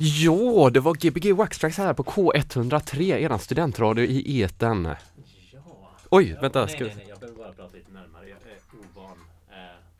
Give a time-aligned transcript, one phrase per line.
[0.00, 4.84] Jo, det var Gbg Waxtrax här på K103, eran studentradio i eten.
[5.54, 5.60] Ja.
[6.10, 8.22] Oj, vänta, nej, ska nej, nej, jag behöver bara prata lite närmare.
[8.28, 9.18] Jag är ovan.
[9.50, 9.54] Eh,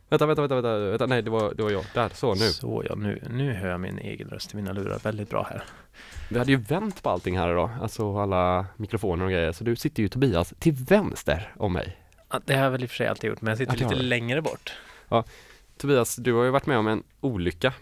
[0.08, 1.84] Vänta, vänta, vänta, vänta, vänta, nej det var, det var jag.
[1.94, 2.40] Där, så nu.
[2.52, 5.64] Så ja, nu, nu hör jag min egen röst i mina lurar väldigt bra här.
[6.30, 9.52] Vi hade ju vänt på allting här idag, alltså alla mikrofoner och grejer.
[9.52, 11.96] Så du sitter ju Tobias till vänster om mig.
[12.30, 13.88] Ja, det har jag väl i och för sig alltid gjort, men jag sitter Ja,
[13.88, 14.72] lite längre bort.
[15.76, 17.72] Tobias, du har ju varit med om en olycka.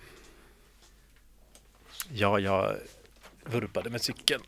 [2.12, 2.76] Ja, jag
[3.44, 4.42] vurpade med cykeln.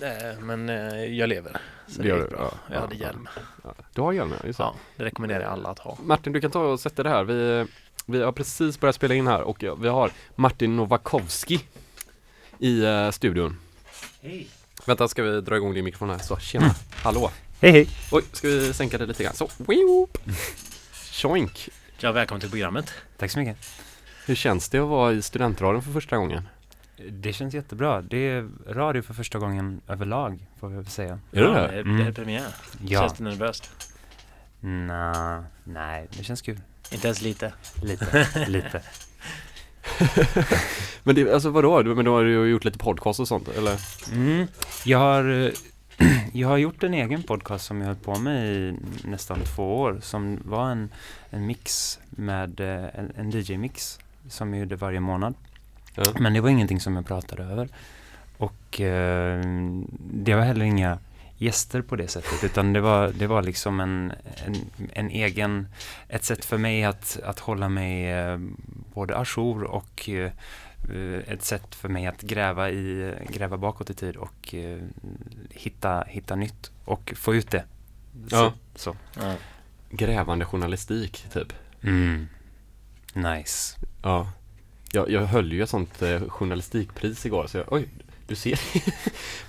[0.00, 1.60] Eh, Men eh, jag lever.
[1.88, 2.44] Så Det det gör gick du, bra.
[2.52, 3.00] ja, Jag ja, hade ja.
[3.06, 3.28] hjälm.
[3.64, 4.62] Ja, du har hjälm, ja, just det.
[4.64, 5.98] Ja, det rekommenderar jag alla att ha.
[6.02, 7.24] Martin, du kan ta och sätta det här.
[7.24, 7.66] Vi,
[8.06, 11.60] vi har precis börjat spela in här och vi har Martin Novakovski
[12.58, 13.58] i uh, studion.
[14.22, 14.48] Hej!
[14.86, 16.18] Vänta, ska vi dra igång din mikrofon här?
[16.18, 17.30] Så, tjena, hallå.
[17.60, 17.88] Hej hej!
[18.12, 19.34] Oj, ska vi sänka det lite grann?
[19.34, 20.18] Så, whoop.
[21.10, 21.68] Tjoink!
[21.98, 22.92] Ja, välkommen till programmet.
[23.16, 23.56] Tack så mycket.
[24.26, 26.48] Hur känns det att vara i studentradion för första gången?
[27.10, 28.02] Det känns jättebra.
[28.02, 31.18] Det är radio för första gången överlag, får vi väl säga.
[31.32, 31.80] Är det ja, det?
[31.80, 31.96] Mm.
[31.96, 32.48] det är premiär.
[32.86, 33.00] Ja.
[33.00, 33.70] Känns det nervöst?
[34.60, 36.60] Nå, nej, det känns kul.
[36.92, 37.52] Inte ens lite.
[37.82, 38.82] Lite, lite.
[41.02, 41.82] Men det, alltså vadå?
[41.82, 43.80] Du, men då har du ju gjort lite podcast och sånt, eller?
[44.12, 44.46] Mm.
[44.84, 45.52] Jag, har,
[46.32, 49.98] jag har gjort en egen podcast som jag höll på med i nästan två år,
[50.02, 50.88] som var en,
[51.30, 55.34] en mix med, eh, en, en DJ-mix som jag gjorde varje månad.
[55.94, 56.04] Ja.
[56.20, 57.68] Men det var ingenting som jag pratade över.
[58.38, 59.40] Och eh,
[59.98, 60.98] det var heller inga
[61.38, 64.12] gäster på det sättet, utan det var, det var liksom en,
[64.46, 64.56] en,
[64.92, 65.68] en egen,
[66.08, 68.38] ett sätt för mig att, att hålla mig eh,
[68.94, 70.32] både ajour och eh,
[71.26, 74.78] ett sätt för mig att gräva, i, gräva bakåt i tid och eh,
[75.50, 77.64] hitta, hitta nytt och få ut det.
[78.28, 78.52] Ja.
[78.74, 78.96] Så.
[79.14, 79.34] Ja.
[79.90, 81.52] Grävande journalistik, typ.
[81.82, 82.28] Mm.
[83.14, 83.76] Nice.
[84.02, 84.32] Ja.
[84.92, 87.88] Jag, jag höll ju ett sånt eh, journalistikpris igår, så jag, oj,
[88.26, 88.60] du ser.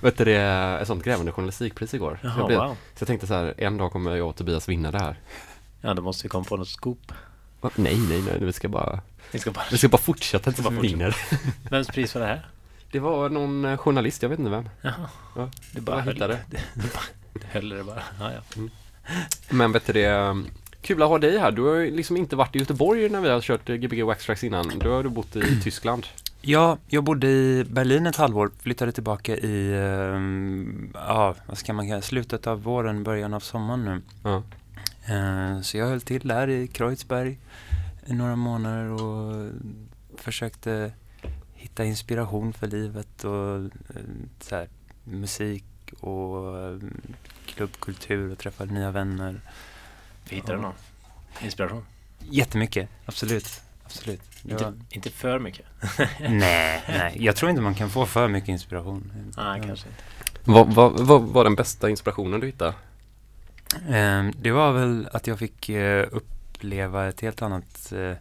[0.02, 2.18] Vet du det, ett sånt grävande journalistikpris igår.
[2.22, 2.76] så, jag Jaha, blev, wow.
[2.94, 5.20] så jag tänkte så här, en dag kommer jag och Tobias vinna det här.
[5.80, 7.12] Ja, då måste vi komma på något scoop.
[7.60, 7.70] Va?
[7.76, 9.00] Nej, nej, nej, vi ska bara,
[9.30, 9.64] Vi ska bara...
[9.70, 11.16] vi ska bara fortsätta tills vi vinner.
[11.70, 12.46] Vems pris var det här?
[12.90, 14.68] Det var någon eh, journalist, jag vet inte vem.
[14.82, 15.08] Jaha.
[15.36, 16.38] Ja, Du bara hittade.
[16.50, 16.60] det.
[16.74, 17.02] Du bara
[17.52, 18.02] höll det bara.
[18.20, 18.62] Ja, ja.
[19.50, 20.44] Men vet du det,
[20.88, 21.50] kul att ha dig här.
[21.50, 24.44] Du har ju liksom inte varit i Göteborg när vi har kört eh, Gbg Waxtrax
[24.44, 24.78] innan.
[24.78, 26.06] Då har du bott i Tyskland.
[26.40, 31.84] Ja, jag bodde i Berlin ett halvår, flyttade tillbaka i, ehm, ja, vad ska man
[31.84, 34.02] säga, slutet av våren, början av sommaren nu.
[34.22, 34.42] Ja.
[35.14, 37.38] Eh, så jag höll till där i Kreuzberg
[38.06, 39.50] i några månader och
[40.16, 40.92] försökte
[41.54, 44.02] hitta inspiration för livet och eh,
[44.40, 44.68] så här,
[45.04, 45.64] musik
[46.00, 46.78] och eh,
[47.46, 49.40] klubbkultur och träffa nya vänner.
[50.28, 50.74] Vi hittade någon.
[51.42, 51.84] Inspiration.
[52.18, 53.60] Jättemycket, absolut.
[53.84, 54.20] Absolut.
[54.44, 55.66] Inte, var, inte för mycket.
[56.20, 59.12] nej, nej, jag tror inte man kan få för mycket inspiration.
[59.14, 59.66] Nej, Ja.
[59.66, 60.02] kanske inte.
[60.44, 62.74] Vad, vad, vad var den bästa inspirationen du hittade?
[63.88, 68.12] Eh, det var väl att jag fick eh, uppleva ett helt annat, eh,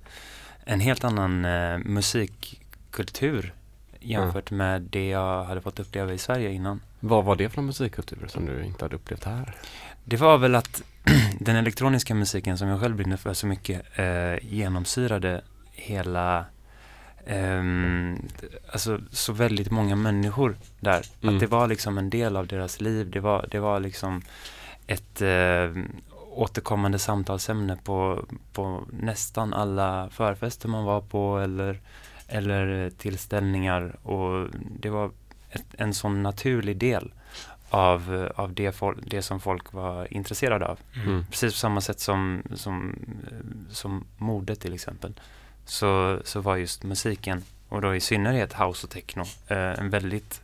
[0.66, 3.54] en helt annan eh, musikkultur
[4.00, 6.82] jämfört med det jag hade fått uppleva i Sverige innan.
[7.00, 9.56] Vad var det för musikkultur som du inte hade upplevt här?
[10.04, 10.84] Det var väl att
[11.40, 15.42] den elektroniska musiken som jag själv brinner för så mycket eh, genomsyrade
[15.72, 16.46] hela
[17.26, 18.28] ehm,
[18.72, 21.06] alltså så väldigt många människor där.
[21.22, 21.36] Mm.
[21.36, 23.10] Att det var liksom en del av deras liv.
[23.12, 24.22] Det var, det var liksom
[24.88, 25.72] ett eh,
[26.32, 31.82] återkommande samtalsämne på, på nästan alla förfester man var på eller,
[32.28, 34.08] eller tillställningar.
[34.08, 34.48] Och
[34.80, 35.12] det var
[35.50, 37.12] ett, en sån naturlig del
[37.70, 40.80] av, av det, det som folk var intresserade av.
[41.06, 41.26] Mm.
[41.32, 42.96] Precis på samma sätt som, som,
[43.32, 45.14] eh, som mode till exempel.
[45.66, 50.42] Så, så var just musiken, och då i synnerhet house och techno, eh, en, väldigt,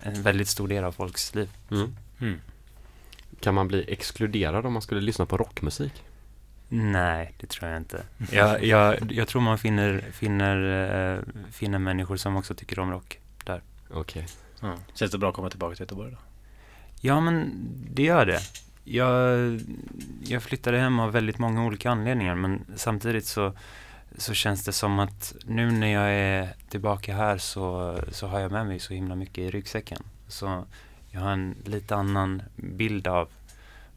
[0.00, 1.50] en väldigt stor del av folks liv.
[1.70, 1.96] Mm.
[2.20, 2.40] Mm.
[3.40, 5.92] Kan man bli exkluderad om man skulle lyssna på rockmusik?
[6.68, 8.02] Nej, det tror jag inte.
[8.32, 10.56] Jag, jag, jag tror man finner, finner,
[11.14, 11.20] eh,
[11.52, 13.18] finner människor som också tycker om rock.
[13.90, 14.26] Okej.
[14.60, 14.74] Ja.
[14.94, 16.16] Känns det bra att komma tillbaka till Göteborg då?
[17.00, 17.52] Ja, men
[17.94, 18.40] det gör det.
[18.84, 19.60] Jag,
[20.24, 23.52] jag flyttade hem av väldigt många olika anledningar, men samtidigt så,
[24.16, 28.52] så känns det som att nu när jag är tillbaka här så, så har jag
[28.52, 30.02] med mig så himla mycket i ryggsäcken.
[30.28, 30.64] Så
[31.10, 33.28] jag har en lite annan bild av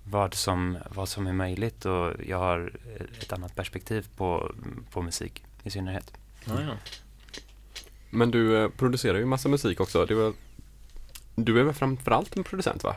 [0.03, 2.73] vad som, vad som är möjligt och jag har
[3.21, 4.55] ett annat perspektiv på,
[4.91, 6.13] på musik i synnerhet.
[6.45, 6.73] Ja, ja.
[8.09, 10.05] Men du eh, producerar ju massa musik också.
[10.05, 10.33] Det var,
[11.45, 12.95] du är väl framförallt en producent va?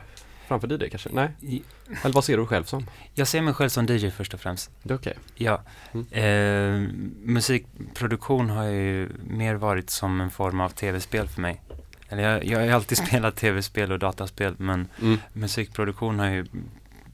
[0.49, 1.09] framför DJ kanske?
[1.13, 1.63] Nej?
[2.03, 2.87] Eller vad ser du själv som?
[3.15, 4.71] Jag ser mig själv som DJ först och främst.
[4.83, 5.17] Det är okej.
[5.35, 5.63] Ja.
[5.93, 6.07] Mm.
[6.11, 6.91] Eh,
[7.25, 11.61] musikproduktion har ju mer varit som en form av tv-spel för mig.
[12.09, 15.19] Eller jag, jag har ju alltid spelat tv-spel och dataspel men Mm.
[15.33, 16.47] musikproduktion har ju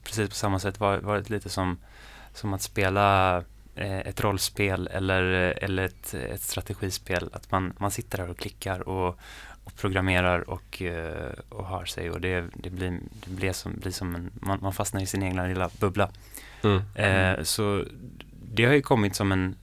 [0.03, 1.77] precis på samma sätt varit, varit lite som,
[2.33, 3.37] som att spela
[3.75, 5.21] eh, ett rollspel eller,
[5.63, 7.29] eller ett, ett strategispel.
[7.33, 9.19] Att man, man sitter där och klickar och
[9.81, 14.15] programmerar och, eh, och har sig och det, det, blir, det blir, som, blir som
[14.15, 16.09] en, man, man fastnar i sin egna lilla bubbla.
[16.63, 16.81] Mm.
[16.95, 17.83] Eh, så
[18.53, 19.55] det har ju kommit som en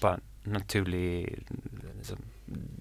[0.00, 1.38] bara naturlig,
[1.98, 2.16] liksom,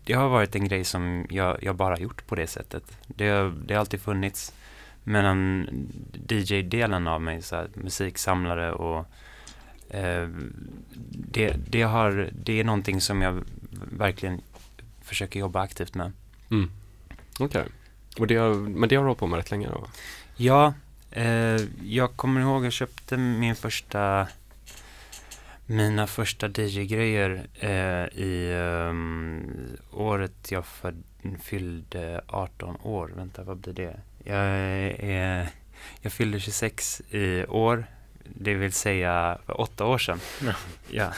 [0.06, 2.84] det har varit en grej som jag, jag bara gjort på det sättet.
[3.08, 4.54] Det, har- det har alltid funnits.
[5.04, 5.68] Medan
[6.28, 9.06] DJ-delen av mig, så här, musiksamlare och
[9.90, 10.28] eh,
[11.12, 13.44] det, det, har, det är någonting som jag
[13.92, 14.42] verkligen
[15.02, 16.12] försöker jobba aktivt med.
[16.52, 16.72] Mm.
[17.40, 17.66] Okej.
[18.20, 19.88] Och det har, men det har du hållit på med rätt länge då?
[20.36, 20.74] Ja,
[21.12, 24.28] eh, jag kommer ihåg jag köpte min första
[25.70, 31.04] mina första DJ-grejer eh, i ehm, året jag föd,
[31.42, 33.12] fyllde 18 år.
[33.16, 34.00] Vänta, vad blir det?
[34.24, 34.46] Jag,
[35.00, 35.50] är,
[36.02, 37.86] jag fyllde 26 i år,
[38.24, 40.20] det vill säga för åtta år sedan.
[40.42, 40.54] Ja.
[40.90, 41.14] Ja.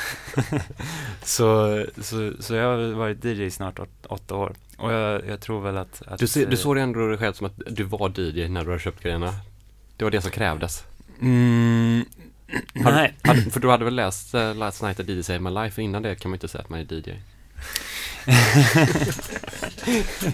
[1.24, 4.54] så, så, så jag har varit DJ i snart åt, åtta år.
[4.82, 6.02] Och jag, jag tror väl att...
[6.08, 8.64] att Du, ser, du eh, såg ändå dig själv som att du var DJ när
[8.64, 9.34] du hade köpt grejerna?
[9.98, 10.84] Det var det som krävdes?
[11.22, 12.06] Mm,
[12.84, 13.14] Hade- nej.
[13.24, 16.02] Hade, för du hade väl läst uh, Last Night a DJ Saved My Life, innan
[16.02, 17.12] det kan man ju inte säga att man är DJ.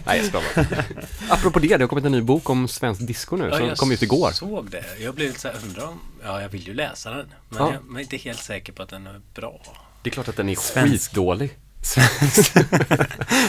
[0.06, 0.86] Nej, jag skojar.
[1.30, 4.02] Apropå det, det har kommit en ny bok om svensk disco nu, som kom ut
[4.02, 4.32] igår.
[4.32, 4.84] såg det.
[5.00, 6.00] Jag blev lite så här, undrar om...
[6.24, 7.28] Ja, jag vill ju läsa den.
[7.50, 7.74] Men Ja.
[7.74, 9.62] jag jag är inte helt säker på att den är bra.
[10.02, 10.92] Det är klart att den är Svensk.
[11.10, 11.58] skitdålig.
[11.88, 12.54] Svensk,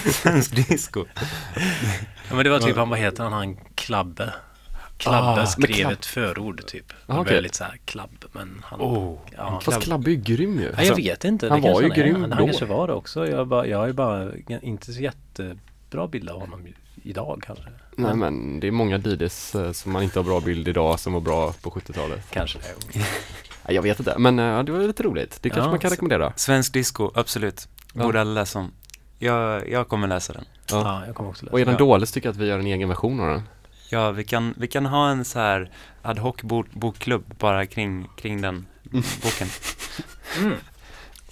[0.22, 1.04] svensk disco.
[2.28, 4.32] Ja, men det var typ, han, vad heter han, han Klabbe?
[4.96, 6.84] Klabbe Ah, skrev Klabb- ett förord typ.
[6.92, 7.34] Ah, Han var okej.
[7.34, 8.80] väldigt så här klabb, men han...
[8.80, 9.60] Oh, ja.
[9.64, 10.72] Fast Klabbe är ju grym ju.
[10.76, 11.46] Ja, jag vet inte.
[11.46, 11.94] Det han var ju är.
[11.94, 12.36] grym Han då.
[12.36, 13.28] kanske var det också.
[13.28, 14.30] Jag, bara, jag har ju bara
[14.62, 16.66] inte så jättebra bild av honom
[17.02, 17.64] idag kanske.
[17.96, 21.12] Nej men det är många DJs eh, som man inte har bra bild idag som
[21.12, 22.20] var bra på 70-talet.
[22.30, 22.58] Kanske
[23.66, 23.72] det.
[23.72, 25.38] Jag vet inte, men eh, det var lite roligt.
[25.42, 26.32] Det kanske Ja, man kan rekommendera.
[26.36, 27.68] Svensk disco, absolut.
[27.94, 28.02] Ja.
[28.02, 28.72] Borde alla läsa om.
[29.18, 30.44] Jag, jag kommer läsa den.
[30.70, 30.76] Ja.
[30.82, 31.52] Ja, jag kommer också läsa.
[31.52, 31.78] Och är den ja.
[31.78, 33.42] dålig så tycker jag att vi gör en egen version av den.
[33.90, 35.70] Ja, vi kan, vi kan ha en så här
[36.02, 38.66] ad hoc bok, bokklubb bara kring, kring den
[39.22, 39.48] boken.
[40.38, 40.54] Mm.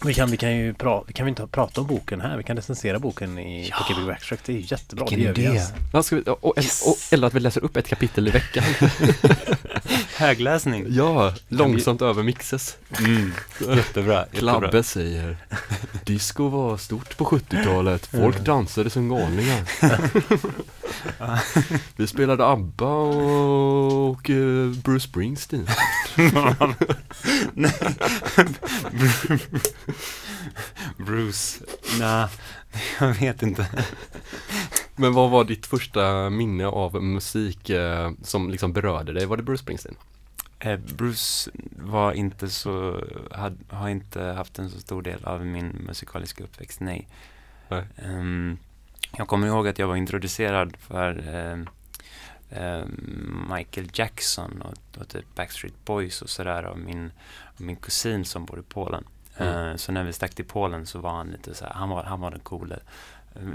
[0.05, 2.37] Vi kan, vi kan ju pra, vi kan vi inte prata om boken här.
[2.37, 3.77] Vi kan recensera boken i Ja.
[3.89, 4.41] på Gbg Backtrack.
[4.45, 5.05] Det är ju jättebra.
[5.05, 5.51] Vilken det gör vi idé.
[5.59, 5.75] alltså.
[5.93, 6.87] Ja, ska vi, och, och, Yes.
[6.87, 8.65] och, eller att vi läser upp ett kapitel i veckan.
[10.17, 10.87] Högläsning.
[10.89, 12.77] ja, långsamt över mixes.
[12.99, 13.33] Mm.
[13.77, 14.25] Jättebra.
[14.33, 15.37] Klabbe säger
[16.05, 19.63] Disco var stort på 70-talet, folk dansade som galningar
[21.97, 25.67] Vi spelade ABBA och, och eh, Bruce Springsteen
[30.97, 31.65] Bruce.
[31.99, 32.27] Nej,
[33.01, 33.69] jag vet inte.
[34.97, 39.27] Men vad var ditt första minne av musik eh, som liksom berörde dig?
[39.27, 39.97] Var det Bruce Springsteen?
[40.59, 45.67] Eh, Bruce var inte så, had, har inte haft en så stor del av min
[45.67, 47.09] musikaliska uppväxt, nej.
[47.69, 47.85] Nej.
[47.97, 48.59] Ehm,
[49.17, 51.69] jag kommer ihåg att jag var introducerad för ehm,
[52.51, 57.11] ehm, Michael Jackson och, och typ Backstreet Boys och sådär av min,
[57.47, 59.05] av min kusin som bor i Polen.
[59.39, 59.69] Mm.
[59.71, 62.05] Eh, så när vi stack till Polen så var han lite så här, han var,
[62.05, 62.79] han var den coole.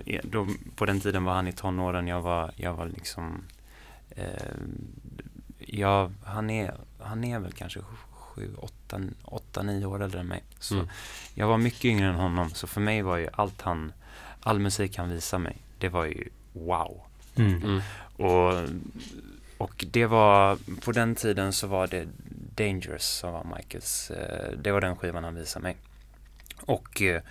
[0.05, 3.43] Eh, då, på den tiden var han i tonåren, jag var, jag var liksom
[4.09, 4.25] eh,
[5.59, 7.79] Ja, han är, han är väl kanske
[8.11, 10.43] sju, åtta, åtta, nio år äldre än mig.
[10.59, 10.87] Så Mm.
[11.33, 13.93] jag var mycket yngre än honom, så för mig var ju allt han,
[14.41, 17.01] all musik han visade mig, det var ju wow.
[17.35, 17.63] Mm.
[17.63, 17.81] Mm.
[18.17, 18.69] Och,
[19.61, 22.07] och det var, på den tiden så var det
[22.55, 25.77] Dangerous som var Michaels, eh, det var den skivan han visade mig.
[26.65, 27.21] Och eh,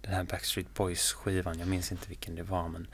[0.00, 2.86] den här Backstreet Boys skivan, jag minns inte vilken det var men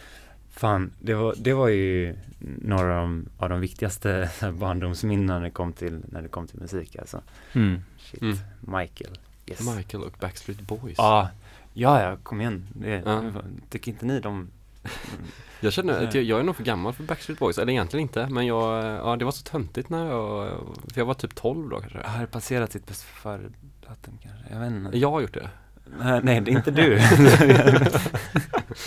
[0.51, 5.27] Fan, det var, det var ju några av de, av de viktigaste så här barndomsminnen
[5.27, 7.23] när det kom till, när det kom till musik alltså.
[7.53, 7.83] Mm.
[7.99, 8.37] Shit, Mm.
[8.61, 9.19] Michael.
[9.47, 9.77] Yes.
[9.77, 11.31] Michael och Backstreet Boys Ja,
[11.75, 12.67] ja, ja, kom igen.
[12.73, 13.33] Det, Ja.
[13.71, 14.49] Tycker inte ni de...
[15.61, 18.27] Jag känner att jag, jag är nog för gammal för Backstreet Boys, eller egentligen inte
[18.27, 20.49] Men jag, ja det var så töntigt när jag,
[20.93, 23.43] för jag var typ 12 då kanske Har det passerat sitt bäst före
[23.89, 24.45] datum kanske?
[24.51, 24.99] Jag vet inte.
[24.99, 25.51] Jag har gjort det
[25.99, 27.01] Nej, nej, det är inte du.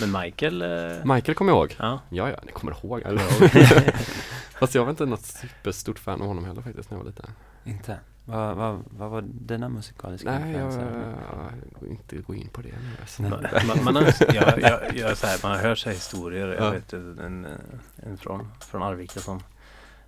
[0.00, 0.62] Men Michael...
[0.62, 2.00] Eh, Michael kommer jag ihåg ja.
[2.08, 3.22] Ja, ja, ni kommer ihåg eller?
[4.58, 7.30] Fast jag var inte något superstort fan av honom heller faktiskt när jag var liten
[7.64, 7.98] inte?
[8.24, 11.52] Vad, vad, vad var dina musikaliska Nej, jag influenser?
[11.80, 13.22] vill inte gå in på det nu alltså.
[13.84, 14.02] Man, har,
[14.34, 16.48] jag, jag, jag, så här, man har hört så här historier.
[16.48, 16.70] Jag Ja.
[16.70, 17.46] vet en,
[17.96, 19.40] en från, från Arvika som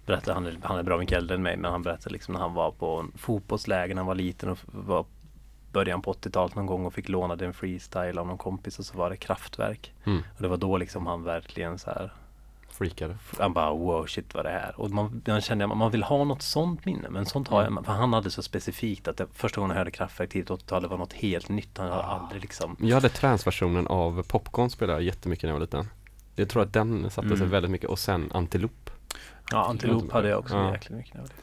[0.06, 2.40] berättade, han är, han är bra mycket äldre än mig, men han berättade liksom när
[2.40, 5.04] han var på en fotbollsläger när han var liten och var
[5.72, 8.98] början på 80-talet någon gång och fick låna en freestyle av någon kompis och så
[8.98, 9.92] var det kraftverk.
[10.04, 10.18] Mm.
[10.36, 12.12] Och det var då liksom han verkligen så här
[12.78, 13.16] Freakade.
[13.38, 16.24] han bara wow shit vad det är Och man, man kände att man vill ha
[16.24, 19.60] något sånt minne Men sånt har jag För han hade så specifikt att det, första
[19.60, 22.94] gången jag hörde Kraftwerk tidigt 80-talet var något helt nytt Han hade aldrig liksom Jag
[22.94, 25.88] hade transversionen av Popcorn spelade jag jättemycket när jag var liten.
[26.36, 27.50] Jag tror att den satte sig Mm.
[27.50, 28.90] väldigt mycket och sen Antilop.
[29.50, 30.70] Ja Antilop hade jag också Ja.
[30.72, 31.40] jäkligt mycket när jag var liten.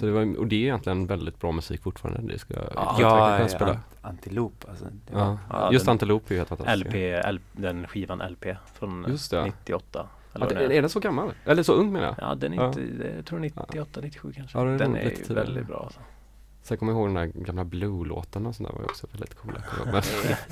[0.00, 2.32] Så det var, och det är egentligen väldigt bra musik fortfarande.
[2.32, 2.96] Det ska jag Ja,
[3.40, 3.72] Ja, spela.
[3.72, 4.84] ant- Antilop alltså.
[5.08, 5.38] Det var, Ja.
[5.50, 6.86] Ja, Just den- Antilop är ju helt fantastisk.
[6.86, 9.44] LP, L, den skivan LP från Just det.
[9.44, 10.70] 98 Det är.
[10.70, 11.32] är den så gammal?
[11.44, 12.14] Eller så ung menar jag.
[12.18, 12.66] Ja den är Ja.
[12.66, 15.34] inte, det- jag tror 98, 97 kanske Ja, den är Den är tidigare.
[15.44, 16.00] väldigt bra alltså.
[16.62, 19.34] Sen kommer jag ihåg den där gamla Blue-låten och sånt där var ju också väldigt
[19.34, 19.62] coola.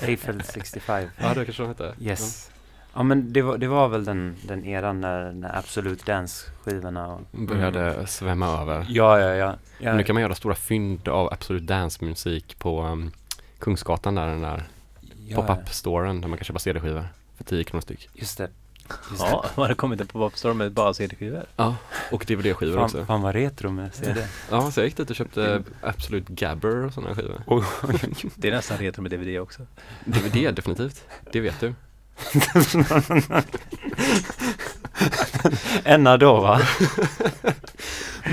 [0.03, 1.09] Eiffel 65.
[1.21, 1.95] ja, det kanske de hette.
[2.01, 2.51] Yes.
[2.95, 7.21] Ja men det var, det var väl den, den eran när, när Absolute Dance-skivorna och...
[7.33, 7.39] Ja.
[7.47, 8.87] Började svämma över.
[8.89, 9.55] Ja, ja, ja.
[9.81, 9.95] ja.
[9.95, 13.11] Nu kan man göra stora fynd av Absolut Dance-musik på um,
[13.59, 14.63] Kungsgatan där, den där
[15.29, 18.09] ja, pop-up-storen där man kan köpa CD-skivor för 10 kronor styck.
[18.15, 18.49] Just det.
[19.11, 21.45] Just Ja, vad har kommit en pop store med bara CD-skivor?
[21.57, 21.77] Ja,
[22.11, 22.25] och.
[22.27, 23.05] DVD-skivor Fan, också.
[23.05, 24.27] fan vad retro med CD.
[24.51, 27.43] Ja, så jag gick dit och köpte Absolut Gabber och sådana skivor.
[28.37, 29.63] Det är nästan retro med DVD också
[30.05, 31.75] DVD definitivt, det vet du.
[35.85, 36.61] Enna då va?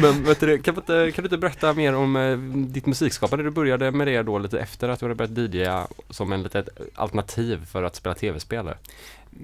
[0.02, 2.38] Men vet du, kan, du inte, kan du inte berätta mer om eh,
[2.68, 3.44] ditt musikskapande?
[3.46, 6.70] Du började med det då lite efter att du hade börjat DJa som en litet
[6.96, 8.70] alternativ för att spela tv-spel.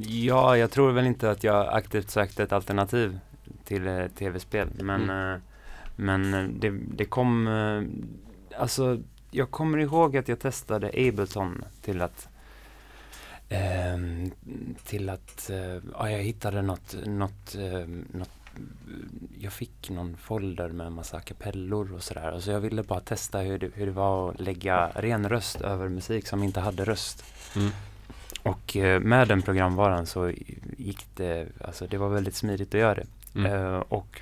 [0.02, 3.20] Ja, jag tror väl inte att jag aktivt sökte ett alternativ
[3.64, 4.70] till eh, tv-spel.
[4.80, 5.34] Men, Mm.
[5.34, 5.40] eh,
[5.96, 7.82] men eh, det, det kom, eh,
[8.62, 9.00] alltså
[9.32, 12.28] jag kommer ihåg att jag testade Ableton till att
[13.50, 14.32] ehm,
[14.86, 18.30] till att, eh, ja jag hittade något, något, eh, något
[19.40, 22.40] jag fick någon folder med en massa kapellor och sådär.
[22.40, 25.90] Så jag ville bara testa hur det, hur det var att lägga ren röst över
[25.90, 27.24] musik som inte hade röst.
[27.56, 27.70] Mm.
[28.42, 30.32] Och eh, med den programvaran så
[30.78, 33.06] gick det, alltså det var väldigt smidigt att göra det.
[33.36, 33.52] Mm.
[33.54, 34.22] Eh, och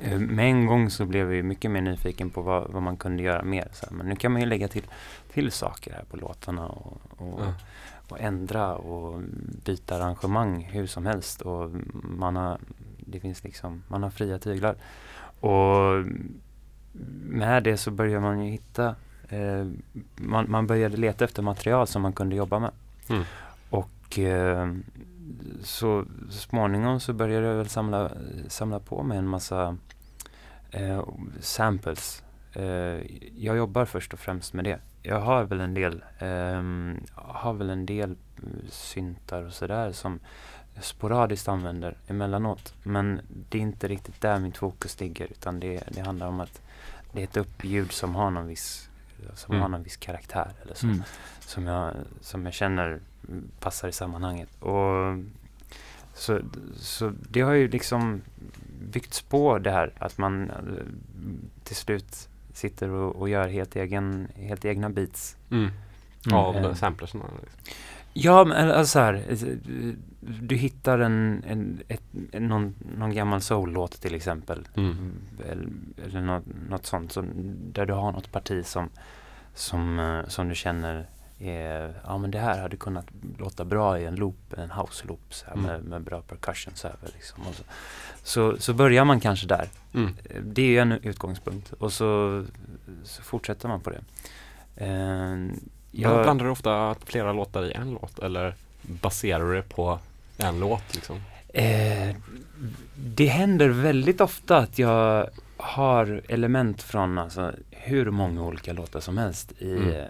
[0.00, 3.22] eh, med en gång så blev vi mycket mer nyfiken på vad, vad man kunde
[3.22, 3.68] göra mer.
[3.72, 4.84] Så här, men nu kan man ju lägga till,
[5.32, 7.52] till saker här på låtarna och, och, Ja.
[8.08, 9.20] och ändra och
[9.64, 11.42] byta arrangemang hur som helst.
[11.42, 11.70] Och
[12.02, 12.58] man har,
[12.98, 14.74] det finns liksom, man har fria tyglar.
[15.40, 16.04] Och
[17.22, 18.94] med det så börjar man ju hitta,
[19.28, 19.66] eh,
[20.16, 22.70] man, man började leta efter material som man kunde jobba med.
[23.10, 23.24] Mm.
[23.70, 24.72] Och eh,
[25.62, 28.10] så, småningom så började jag väl samla,
[28.48, 29.76] samla på mig en massa
[30.70, 31.04] eh,
[31.40, 32.22] samples.
[32.52, 33.00] Eh,
[33.36, 34.78] jag jobbar först och främst med det.
[35.02, 36.62] Jag har väl en del, eh,
[37.14, 40.20] har väl en del eh, syntar och sådär som
[40.74, 42.74] jag sporadiskt använder emellanåt.
[42.82, 46.60] Men det är inte riktigt där mitt fokus ligger utan det, det handlar om att
[47.12, 48.87] leta upp ljud som har någon viss,
[49.34, 49.62] som Mm.
[49.62, 51.02] har någon viss karaktär eller så Mm.
[51.40, 53.00] som jag, som jag känner
[53.60, 54.48] passar i sammanhanget.
[54.62, 55.18] Och
[56.14, 56.40] så,
[56.76, 58.20] så det har ju liksom
[58.80, 60.56] byggts på det här att man eh,
[61.64, 65.36] till slut sitter och, och gör helt, egen, helt egna beats.
[65.50, 65.70] Mm.
[66.26, 66.38] Mm.
[66.38, 66.74] Av Eh.
[66.74, 67.20] samplersen.
[67.20, 67.58] Liksom.
[68.12, 73.40] Ja, men alltså så här, eh, du hittar en, en, ett, en, någon, någon gammal
[73.40, 74.68] soul-låt till exempel.
[74.76, 75.12] Mm.
[75.48, 75.68] Eller,
[76.04, 77.26] eller något, något sånt som,
[77.72, 78.88] där du har något parti som,
[79.54, 81.06] som, eh, som du känner
[81.40, 83.06] är, ja men det här hade kunnat
[83.38, 85.64] låta bra i en loop, en house-loop så här, Mm.
[85.66, 87.46] med, med bra percussions över liksom.
[87.46, 87.62] Och så,
[88.22, 89.68] så, så börjar man kanske där.
[89.94, 90.14] Mm.
[90.24, 92.44] Eh, Det är ju en utgångspunkt och så,
[93.04, 94.00] så fortsätter man på det.
[94.76, 94.88] Eh,
[95.90, 96.12] Jag...
[96.12, 99.98] jag, Blandar du ofta flera låtar i en låt eller baserar du det på
[100.38, 101.16] en låt liksom?
[101.48, 102.16] Eh,
[102.96, 109.18] det händer väldigt ofta att jag har element från alltså, hur många olika låtar som
[109.18, 109.88] helst i, Mm.
[109.92, 110.06] eh,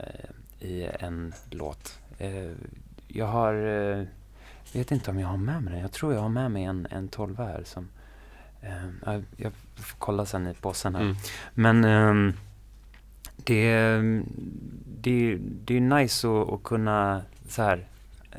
[0.69, 1.99] i en låt.
[2.19, 2.51] Eh,
[3.09, 4.05] jag har, eh,
[4.73, 5.83] vet inte om jag har med mig den.
[5.83, 7.89] Jag tror jag har med mig en, en 12 här som,
[8.63, 11.03] eh, jag, jag får kolla sen i påsen här.
[11.03, 11.17] Mm.
[11.55, 12.33] Men ehm,
[13.37, 13.91] det,
[15.01, 17.85] det, det är nice att, att kunna så här, eh,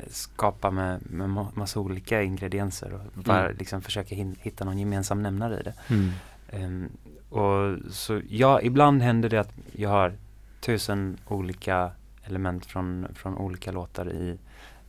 [0.09, 3.57] skapa med, med ma- massa olika ingredienser och bara Mm.
[3.57, 5.73] liksom försöka hitta någon gemensam nämnare i det.
[5.89, 6.11] Mm.
[6.51, 6.89] Ehm,
[7.29, 10.13] och så ja, ibland händer det att jag har
[10.61, 11.91] tusen olika
[12.23, 14.37] element från, från olika låtar i,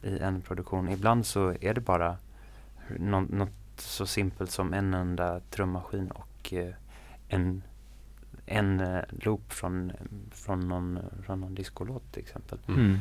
[0.02, 0.88] i en produktion.
[0.88, 2.16] Ibland så är det bara
[2.98, 6.74] nå- något så simpelt som en enda trummaskin och eh,
[7.28, 7.62] en,
[8.46, 9.92] en eh, loop från,
[10.30, 12.58] från, någon, från någon discolåt till exempel.
[12.68, 12.98] Mm.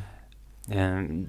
[0.69, 1.27] Eh,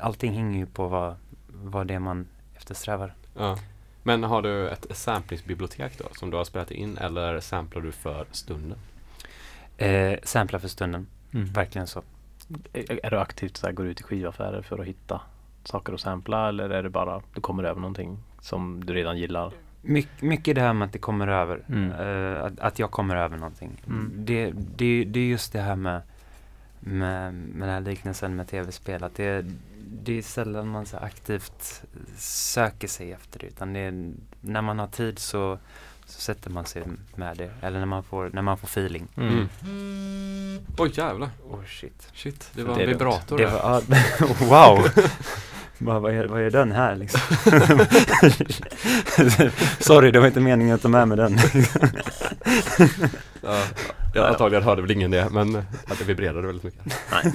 [0.00, 1.14] allting hänger ju på vad,
[1.52, 2.26] vad det är man
[2.56, 3.14] eftersträvar.
[3.36, 3.58] Ja.
[4.02, 8.26] Men har du ett samplingsbibliotek då som du har spelat in eller samplar du för
[8.30, 8.78] stunden?
[9.76, 11.46] Eh, sampla för stunden, Mm.
[11.52, 12.02] verkligen så.
[12.72, 15.20] Är, är du aktivt så här, går ut i skivaffärer för att hitta
[15.64, 19.52] saker att sampla eller är det bara du kommer över någonting som du redan gillar?
[19.82, 21.62] My, mycket det här med att det kommer över.
[21.68, 21.92] Mm.
[21.92, 23.82] Eh, att, att jag kommer över någonting.
[23.86, 24.12] Mm.
[24.16, 26.00] Det, det, det är just det här med,
[26.80, 29.04] med, med den här liknelsen med tv-spel.
[29.04, 29.46] Att det,
[29.90, 31.82] det är sällan man så aktivt
[32.16, 33.46] söker sig efter det.
[33.46, 35.58] Utan det är, när man har tid så,
[36.06, 36.82] så sätter man sig
[37.14, 37.50] med det.
[37.62, 39.08] Eller när man får, när man får feeling.
[39.16, 39.48] Mm.
[40.78, 41.30] Oj jävlar.
[41.50, 42.08] Oh shit.
[42.14, 43.82] Shit, det var Det en vibrator Det var,
[44.48, 44.88] wow!
[45.80, 47.20] Bara, vad, är, vad är den här liksom?
[49.80, 51.38] Sorry, det var inte meningen att ta med mig den.
[53.42, 53.62] Ja,
[54.14, 56.98] ja, antagligen hörde väl ingen det, men att det vibrerade väldigt mycket.
[57.12, 57.32] Nej.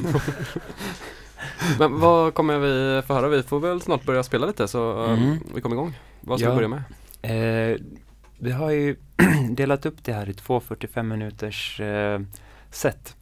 [1.79, 3.27] Men vad kommer vi få höra?
[3.27, 5.38] Vi får väl snart börja spela lite så eh, Mm.
[5.55, 5.93] vi kommer igång.
[6.21, 6.51] Vad ska Ja.
[6.51, 6.83] vi börja med?
[7.73, 7.77] Eh,
[8.39, 8.95] vi har ju
[9.50, 12.21] delat upp det här i två 45 minuters eh,
[12.71, 13.15] set.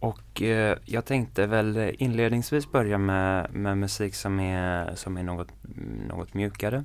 [0.00, 5.48] Och eh, jag tänkte väl inledningsvis börja med, med musik som är, som är något,
[6.08, 6.84] något mjukare.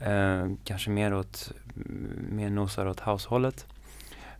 [0.00, 1.52] Eh, kanske mer åt,
[2.30, 3.66] mer nosar åt househållet.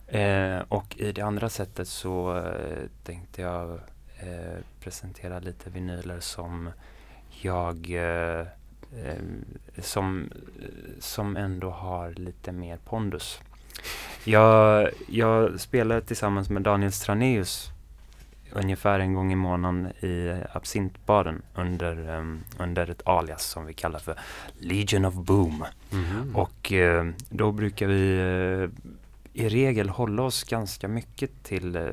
[0.07, 3.79] Eh, och i det andra sättet så eh, tänkte jag
[4.25, 6.69] eh, presentera lite vinyler som
[7.41, 8.47] jag eh,
[9.03, 9.23] eh,
[9.79, 10.29] som,
[10.99, 13.39] som ändå har lite mer pondus.
[14.23, 17.71] Jag, jag spelar tillsammans med Daniel Straneus
[18.55, 23.99] ungefär en gång i månaden i absintbaren under, em, under ett alias som vi kallar
[23.99, 24.19] för
[24.59, 25.65] Legion of Boom.
[25.91, 26.35] Mhm.
[26.35, 28.69] Och eh, då brukar vi eh,
[29.43, 31.83] i regel hålla oss ganska mycket till, eh,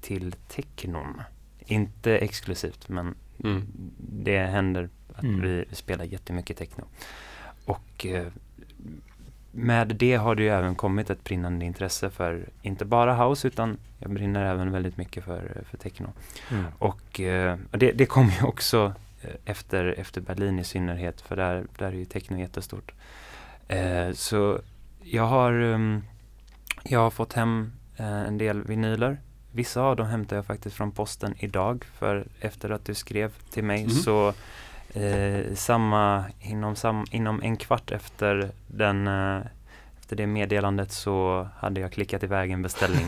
[0.00, 1.22] till technon.
[1.66, 3.62] Inte exklusivt men Mm.
[3.98, 5.40] det händer att Mm.
[5.40, 6.84] vi spelar jättemycket techno.
[7.64, 8.26] Och eh,
[9.52, 13.78] med det har det ju även kommit ett brinnande intresse för inte bara house utan
[13.98, 16.12] jag brinner även väldigt mycket för, för techno.
[16.50, 16.64] Mm.
[16.78, 21.66] Och, eh, det, det kom ju också eh, efter, efter Berlin i synnerhet för där,
[21.78, 22.92] där är ju techno jättestort.
[23.68, 24.60] Eh, så
[25.02, 26.04] jag har, ehm,
[26.84, 29.18] jag har fått hem eh, en del vinyler.
[29.56, 33.64] Vissa av dem hämtade jag faktiskt från posten idag för efter att du skrev till
[33.64, 33.90] mig Mhm.
[33.90, 34.32] så
[34.94, 39.40] eh, samma, inom, sam, inom en kvart efter den eh,
[40.04, 43.06] efter det meddelandet så hade jag klickat iväg en beställning.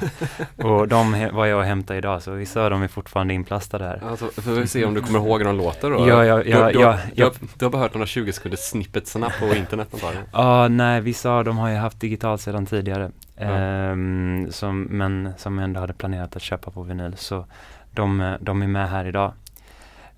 [0.57, 4.03] och de var jag och hämtade idag så vissa av dem är fortfarande inplastade här.
[4.11, 6.09] Alltså, får vi se om du kommer ihåg hur de låter då?
[6.09, 8.33] Ja, ja, du, ja, du, ja, har- du, har, du har bara hört några 20
[8.33, 10.27] sekunders snippetsarna på internet antagligen.
[10.33, 13.11] Ja, nej, vissa av dem har jag haft digitalt sedan tidigare.
[13.37, 13.45] Ja.
[13.45, 17.17] Ehm, som, men som jag ändå hade planerat att köpa på vinyl.
[17.17, 17.47] Så
[17.91, 19.33] de, de är med här idag.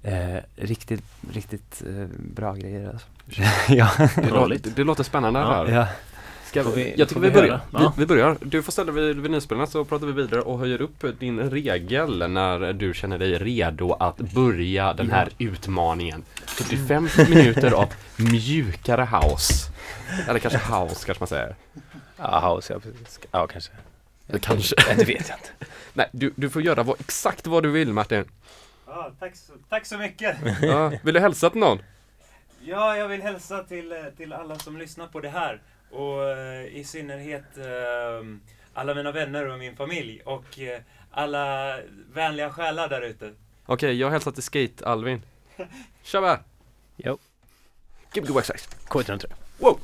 [0.03, 3.07] Eh, riktigt, riktigt eh, bra grejer alltså.
[3.69, 3.89] ja.
[4.17, 5.47] Det, låter, det låter spännande Ja.
[5.47, 5.67] här.
[5.75, 5.87] ja.
[6.49, 7.49] Ska vi, jag tycker vi, vi börjar.
[7.51, 7.61] höra?
[7.71, 7.93] Vi, Ja.
[7.99, 8.37] vi börjar.
[8.41, 12.73] Du får ställa vid vinyelspelarna så pratar vi vidare och höjer upp din regel när
[12.73, 16.25] du känner dig redo att börja den här utmaningen.
[16.47, 19.73] 45 minuter av mjukare house.
[20.29, 21.55] Eller kanske house kanske man säger.
[22.17, 23.21] Ja, house, ja precis.
[23.31, 23.73] Ja, kanske.
[24.41, 24.75] Kanske.
[24.87, 25.73] Nej, det vet jag inte.
[25.95, 28.25] Nej, du, du får göra vad, exakt vad du vill Martin.
[28.87, 30.37] Ja, tack, så, tack så mycket.
[30.63, 31.79] Ja, vill du hälsa till någon?
[32.65, 35.61] Ja, jag vill hälsa till, eh, till alla som lyssnar på det här.
[35.91, 38.27] Och eh, i synnerhet eh,
[38.75, 40.21] alla mina vänner och min familj.
[40.25, 41.77] Och eh, alla
[42.13, 43.33] vänliga själar där ute.
[43.67, 45.23] Okej, jag hälsar till Skate-Alvin.
[46.03, 46.41] Tjaba!
[46.97, 47.19] Jo.
[48.13, 48.69] Gbg Waxax.
[48.89, 49.33] K103.
[49.59, 49.81] Wow!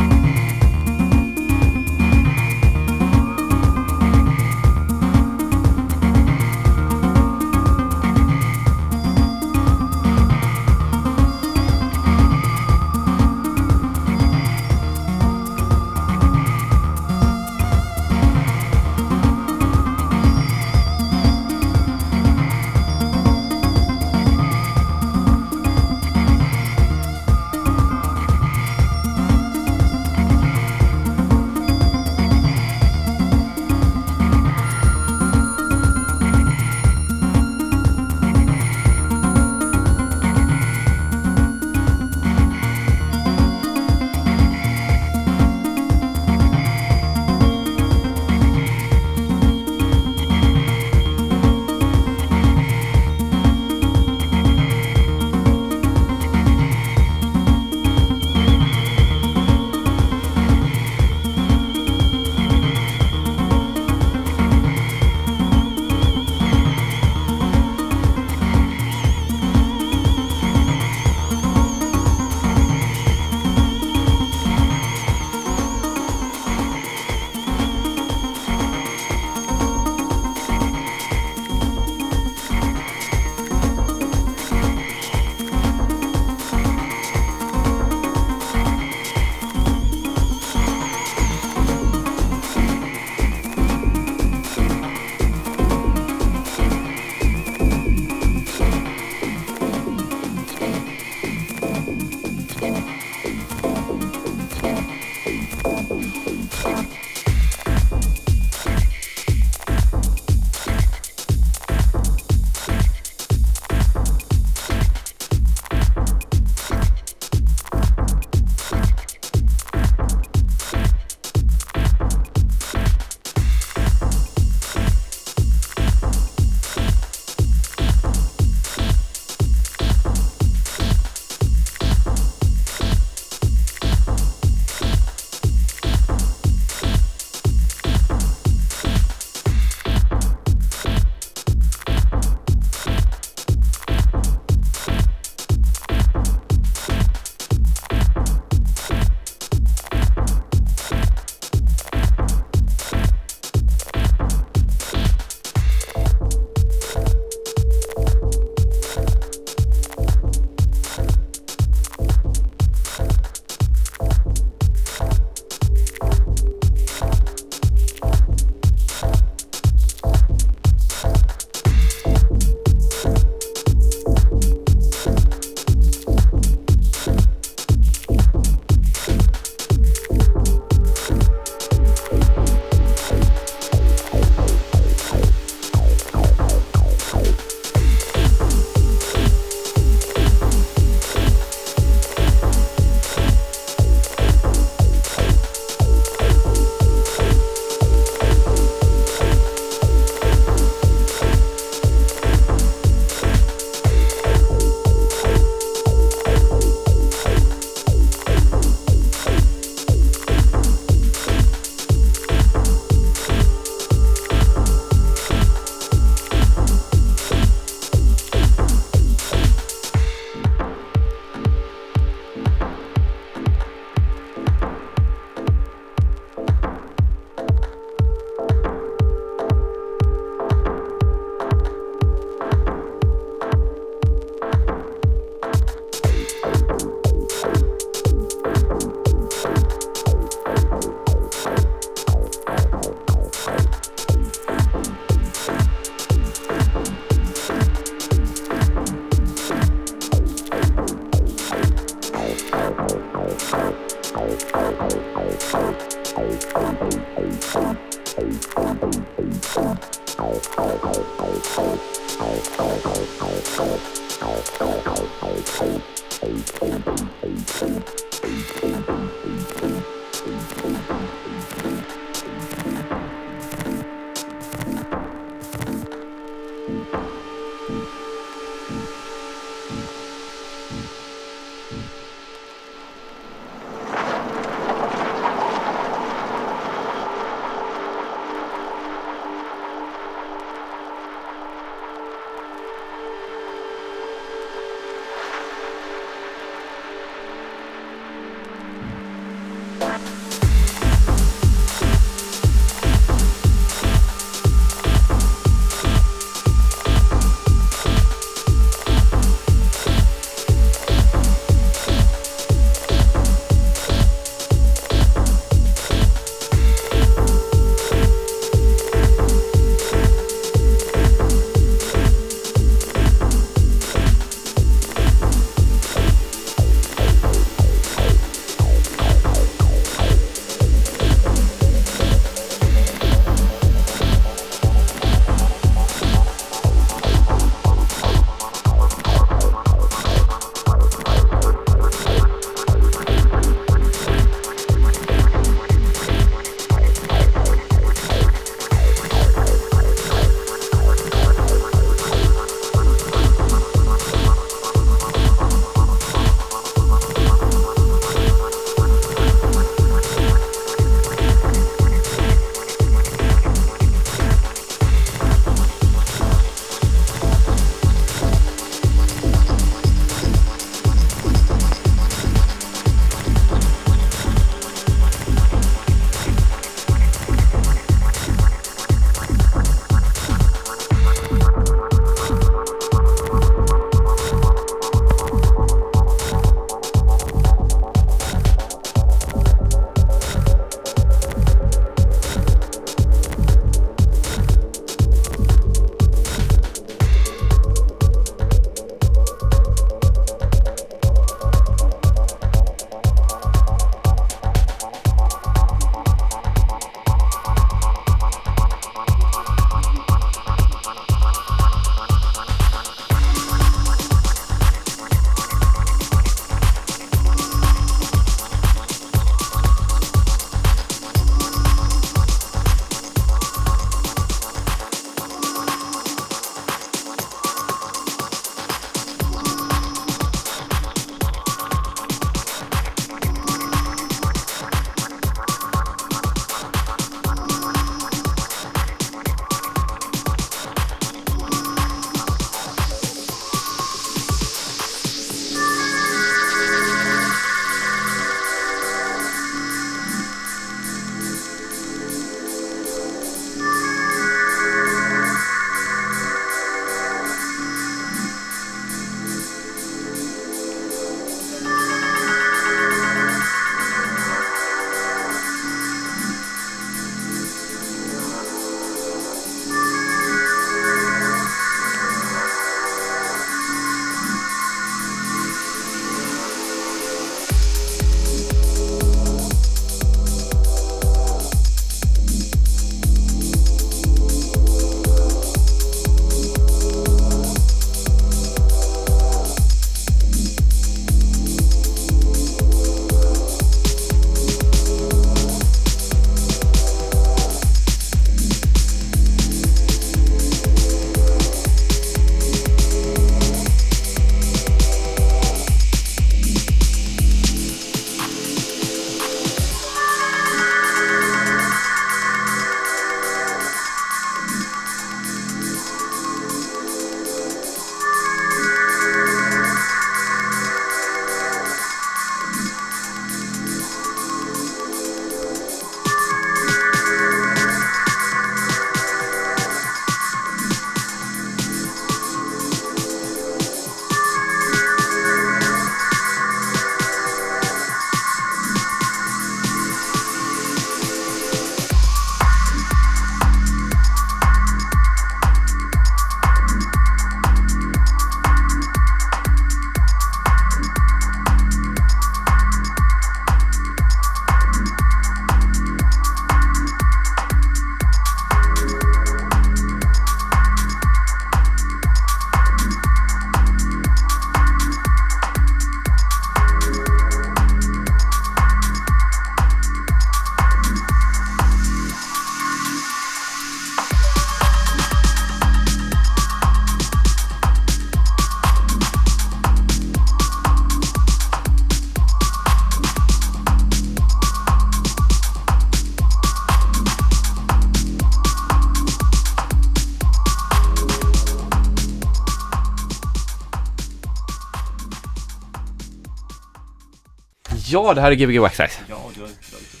[598.04, 598.98] Ja, det här är Gbg Waxtrax.
[599.08, 600.00] Ja, du har inte dragit upp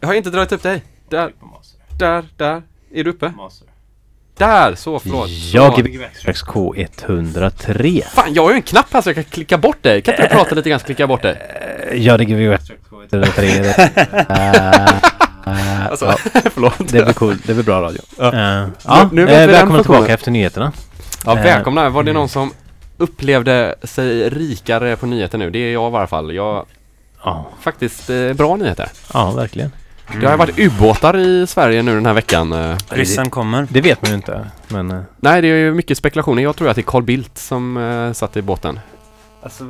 [0.00, 0.82] Jag har inte dragit upp dig.
[1.08, 1.80] Där, på master.
[1.98, 2.62] där, där.
[2.94, 3.28] Är du uppe?
[3.36, 3.68] master.
[4.38, 5.28] Där, så förlåt.
[5.30, 5.80] Jag Så.
[5.82, 8.02] Gbg Waxtrax K103.
[8.02, 10.02] Fan, jag har ju en knapp här så jag kan klicka bort dig.
[10.02, 11.40] Kan inte du prata lite grann så klickar jag bort dig?
[11.94, 15.00] Ja, det är Gbg Waxtrax K103.
[15.46, 16.16] Uh, Alltså, ja,
[16.54, 16.78] förlåt.
[16.78, 17.36] det blir cool.
[17.44, 18.00] Det blir bra radio.
[18.18, 18.66] Ja.
[18.84, 19.82] Ja, nu vet vi eh, den välkomna funktionen.
[19.82, 20.72] tillbaka efter nyheterna.
[21.24, 21.88] Ja, Eh, välkomna.
[21.88, 22.52] Var det någon som
[22.98, 25.50] upplevde sig rikare på nyheter nu?
[25.50, 26.34] Det är jag i varje fall.
[26.34, 26.66] Jag
[27.26, 28.88] Ja, faktiskt eh, bra nyheter.
[29.14, 29.72] ja, verkligen.
[30.20, 32.52] Det har ju varit ubåtar i Sverige nu den här veckan.
[32.52, 32.76] eh.
[32.88, 33.66] Ryssen kommer.
[33.70, 34.50] Det vet man ju inte.
[34.68, 36.42] Men eh, Nej, det är ju mycket spekulationer.
[36.42, 38.80] Jag tror att det är Carl Bildt som eh, satt i båten.
[39.42, 39.64] Alltså,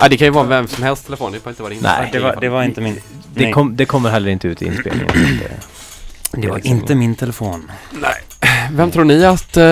[0.00, 1.32] Nej, det kan ju vara vem som helst telefon.
[1.32, 1.82] Det får inte vara din.
[1.82, 2.08] Nej.
[2.12, 2.94] det, var, det var inte min...
[3.34, 5.08] det, nej, kom, det kommer heller inte ut i inspelningen.
[5.08, 5.24] så att
[6.32, 7.70] det- det var inte min telefon.
[8.72, 9.64] Vem tror ni att eh,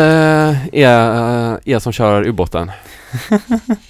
[0.75, 2.71] är, är som kör ubåten?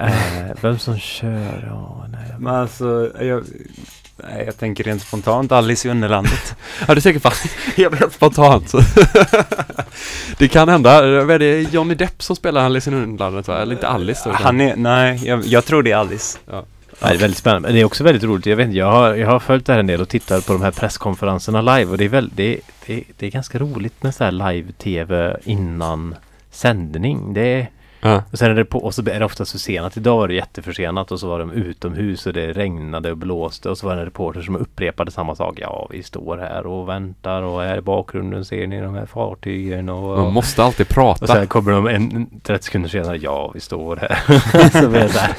[0.00, 1.68] Eh, vem som kör?
[1.70, 2.34] Ja, nej.
[2.38, 3.44] Men alltså, jag,
[4.16, 6.56] nej, jag tänker rent spontant Alice i Underlandet.
[6.88, 7.46] Ja, du på att
[7.76, 8.72] helt spontant.
[10.38, 11.02] det kan hända.
[11.24, 13.58] Vad är det Johnny Depp som spelar Alice i Underlandet va?
[13.58, 16.38] Eller inte Alice då, Han är, nej, jag, jag tror det är Alice.
[17.02, 17.68] Nej, det är väldigt spännande.
[17.68, 18.46] Men det är också väldigt roligt.
[18.46, 20.52] Jag, vet, inte, jag, har, jag har följt det här en del och tittat på
[20.52, 21.90] de här presskonferenserna live.
[21.90, 26.14] Och det är, väl, det, det, det är ganska roligt med så här live-tv innan
[26.50, 27.34] sändning.
[27.34, 27.70] Det är,
[28.00, 28.22] Ja.
[28.32, 29.96] och sen är det på, och så är det ofta försenat.
[29.96, 33.78] Idag var det jätteförsenat och så var de utomhus och det regnade och blåste och
[33.78, 35.58] så var det en reporter som upprepade samma sak.
[35.62, 39.88] Ja, vi står här och väntar och här i bakgrunden ser ni de här fartygen
[39.88, 40.18] och...
[40.18, 41.26] Man måste alltid och prata.
[41.26, 44.70] sen kommer de en, 30 sekunder senare, ja vi står här.
[44.82, 45.34] så blev det så här,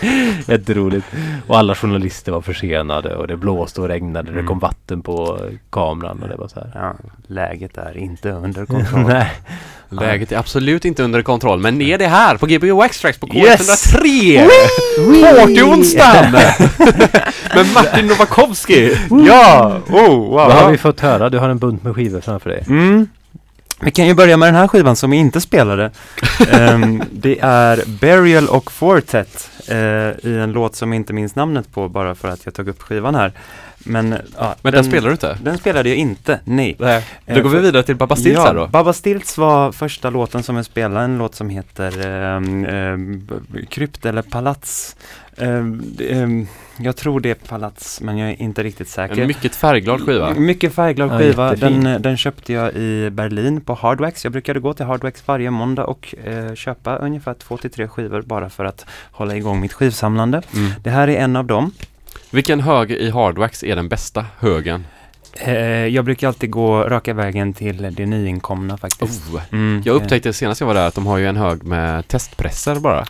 [0.51, 1.07] jätteroligt.
[1.47, 4.28] Och alla journalister var försenade och det blåste och regnade.
[4.32, 4.47] Det Mm.
[4.47, 5.39] kom vatten på
[5.70, 6.72] kameran och det var så här.
[6.76, 6.93] Ja,
[7.28, 9.01] läget är inte under kontroll.
[9.07, 9.32] Nej.
[9.91, 13.27] Läget är absolut inte under kontroll, men ni är det här på Gbg Waxtrax på
[13.35, 13.93] Yes!
[13.93, 14.39] K103!
[14.97, 16.31] Hårt i onsdagen!
[17.55, 18.95] Med Martin Novakovsky!
[19.27, 19.81] ja!
[19.89, 20.29] Oh, wow!
[20.29, 21.29] Vad har vi fått höra?
[21.29, 22.63] Du har en bunt med skivor framför dig.
[22.67, 23.07] Mm.
[23.83, 25.91] Vi kan ju börja med den här skivan som vi inte spelade.
[26.51, 29.77] Ehm, det är Burial och Fortet eh,
[30.29, 32.81] i en låt som jag inte minns namnet på bara för att jag tog upp
[32.81, 33.31] skivan här.
[33.86, 35.38] Men, ja, Men den spelar du inte?
[35.43, 36.75] Den spelade jag inte, nej.
[36.79, 37.05] Nej.
[37.25, 38.67] Eh, Då går vi för- vidare till Babba Stilts ja, här då.
[38.67, 41.91] Baba Stilts var första låten som jag spelade, en låt som heter
[42.97, 44.95] b- Krypt eller Palats.
[45.38, 49.21] Ehm, ehm, jag tror det är Palats, men jag är inte riktigt säker.
[49.21, 50.34] En mycket färgglad skiva.
[50.34, 51.49] Mycket färgglad Ja, skiva.
[51.53, 51.84] jättefin.
[51.84, 54.23] Den, den köpte jag i Berlin på Hardwax.
[54.23, 58.21] Jag brukade gå till Hardwax varje måndag och eh, köpa ungefär två till tre skivor
[58.21, 60.41] bara för att hålla igång mitt skivsamlande.
[60.55, 60.71] Mm.
[60.84, 61.71] Det här är en av dem.
[62.32, 64.86] Vilken hög i Hardwax är den bästa högen?
[65.34, 65.53] Eh,
[65.88, 69.29] jag brukar alltid gå raka vägen till det nyinkomna faktiskt.
[69.34, 69.41] Oh.
[69.51, 72.07] Mm, Jag eh, upptäckte senast jag var där att de har ju en hög med
[72.07, 73.05] testpresser bara.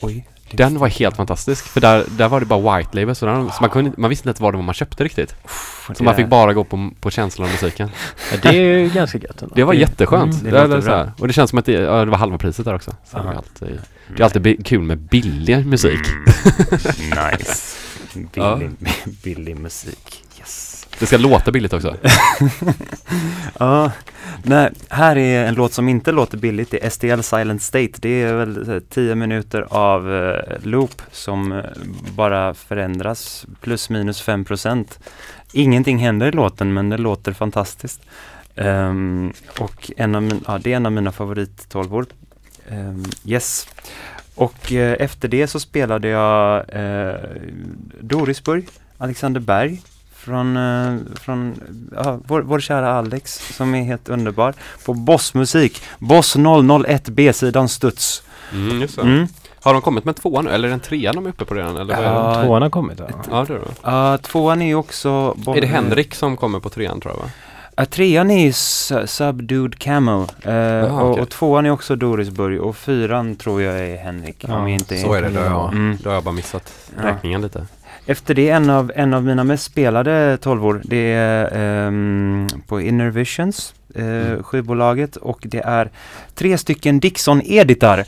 [0.00, 1.64] oj, Den var helt fantastisk.
[1.66, 4.28] För där, där var det bara white label så, där, så man, kunde, man visste
[4.28, 5.34] inte vad det var man köpte riktigt.
[5.44, 7.90] Uff, Så man fick bara gå på, på känslan av musiken.
[8.32, 9.54] Ja, det är ju ganska gött ändå.
[9.54, 10.40] Det var jätteskönt.
[10.40, 11.12] mm, det det, det, så här.
[11.18, 12.90] Och det känns som att det, ja, det var halva priset där också.
[13.10, 13.80] Så det, är alltid,
[14.16, 16.00] det är alltid kul med billig musik.
[16.08, 17.77] Mm, nice.
[18.14, 18.70] Billig,
[19.22, 20.24] billig musik.
[20.38, 20.86] Yes.
[20.98, 21.96] Det ska låta billigt också.
[23.58, 23.92] Ja,
[24.42, 26.70] nej, här är en låt som inte låter billigt.
[26.70, 27.92] Det är STL Silent State.
[27.98, 31.64] Det är väl eh, 10 minuter av eh, loop som eh,
[32.16, 34.98] bara förändras plus minus 5 procent.
[35.52, 38.00] Ingenting händer i låten men det låter fantastiskt.
[38.54, 42.06] Ehm, och en av min, ja, det är en av mina favorittolvor.
[42.70, 43.68] Um, yes.
[44.38, 47.14] Och eh, efter det så spelade jag eh,
[48.00, 48.68] Dorisburg,
[48.98, 49.82] Alexander Berg
[50.12, 51.60] från, eh, från
[51.96, 54.54] ja, vår, vår kära Alex som är helt underbar.
[54.84, 56.36] På Bossmusik, Boss
[56.86, 58.22] 001 B-sidan Studs.
[58.52, 58.98] Mm, just.
[58.98, 59.26] Mm.
[59.60, 60.50] Har de kommit med tvåan nu?
[60.50, 61.76] Eller är det en trean de är uppe på redan?
[61.76, 62.38] Eller vad är, det?
[62.38, 63.06] Ja, Tvåan har kommit va?
[63.30, 63.64] ja, det är det.
[63.82, 65.36] Ja, tvåan är ju också...
[65.46, 67.30] Är det Henrik som kommer på trean tror jag va?
[67.78, 68.52] Ja, trean är
[69.06, 71.22] Subdued Camo eh, och, okej.
[71.22, 74.44] och tvåan är också Dorisburg och fyran tror jag är Henrik.
[74.48, 75.98] Ja, om jag inte Så är det, då har jag, Mm.
[76.02, 77.08] då har jag bara missat Ja.
[77.08, 77.66] räkningen lite.
[78.06, 81.50] Efter det en av, en av mina mest spelade tolvor, det är
[81.86, 84.42] ehm, på Inner Visions, Mm.
[84.42, 85.90] skivbolaget och det är
[86.34, 88.04] tre stycken Dixon-editar.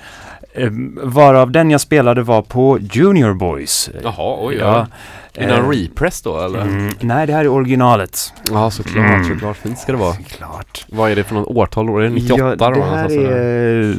[0.55, 0.71] Eh,
[1.03, 3.91] varav den jag spelade var på Junior Boys.
[4.03, 4.87] Jaha, oj, ja.
[5.35, 6.61] Är det en eh, repress då eller?
[6.63, 8.33] mm, nej, det här är originalet.
[8.51, 9.25] Ja, såklart, Mm.
[9.29, 9.57] såklart.
[9.57, 10.15] Fint ska det vara.
[10.15, 10.85] Klart.
[10.89, 11.89] Vad är det för något årtal?
[11.89, 12.75] Är det 98 ja, då?
[12.75, 13.31] det här någonstans, eller?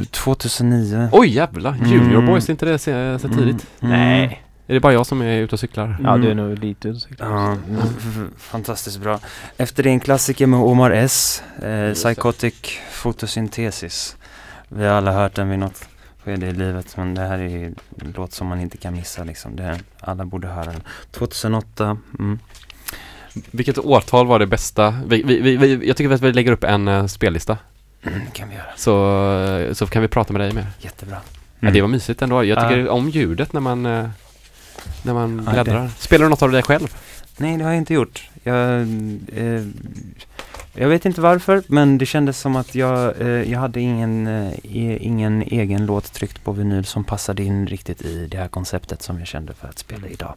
[0.00, 1.08] är 2009.
[1.12, 2.26] Oj jävlar, Junior Mm.
[2.26, 3.66] Boys, är inte det så, så tidigt?
[3.80, 3.98] Mm.
[4.00, 4.42] Nej.
[4.66, 5.96] Är det bara jag som är ute och cyklar?
[6.04, 6.48] Ja, du är Mm.
[6.48, 7.16] nog lite osäker.
[7.18, 9.18] Ja, f- f- fantastiskt bra.
[9.56, 11.42] Efter det en klassiker med Omar S.
[11.56, 11.94] Eh, det.
[11.94, 12.54] Psychotic
[13.02, 14.16] Photosynthesis.
[14.68, 15.88] Vi har alla hört den vid något,
[16.24, 16.96] det i livet.
[16.96, 19.56] Men det här är ju en låt som man inte kan missa liksom.
[19.56, 20.82] Det, alla borde höra den.
[21.10, 21.96] 2008.
[22.18, 22.38] Mm.
[23.50, 24.94] Vilket årtal var det bästa?
[25.06, 27.58] Vi, vi, vi, jag tycker att vi lägger upp en uh, spellista.
[28.02, 28.66] Mm, kan vi göra.
[28.76, 30.66] Så, eh, så kan vi prata med dig mer.
[30.80, 31.16] Jättebra.
[31.60, 32.44] Ja, det var mysigt ändå.
[32.44, 32.90] Jag tycker Ja.
[32.90, 34.08] om ljudet när man, eh,
[35.02, 35.90] när man bläddrar.
[35.98, 36.94] Spelar du något av det själv?
[37.36, 38.28] Nej, det har jag inte gjort.
[38.42, 38.86] Jag,
[40.74, 44.52] jag vet inte varför, men det kändes som att jag, eh, jag hade ingen, eh,
[44.62, 49.02] e, ingen egen låt tryckt på vinyl som passade in riktigt i det här konceptet
[49.02, 50.34] som jag kände för att spela idag.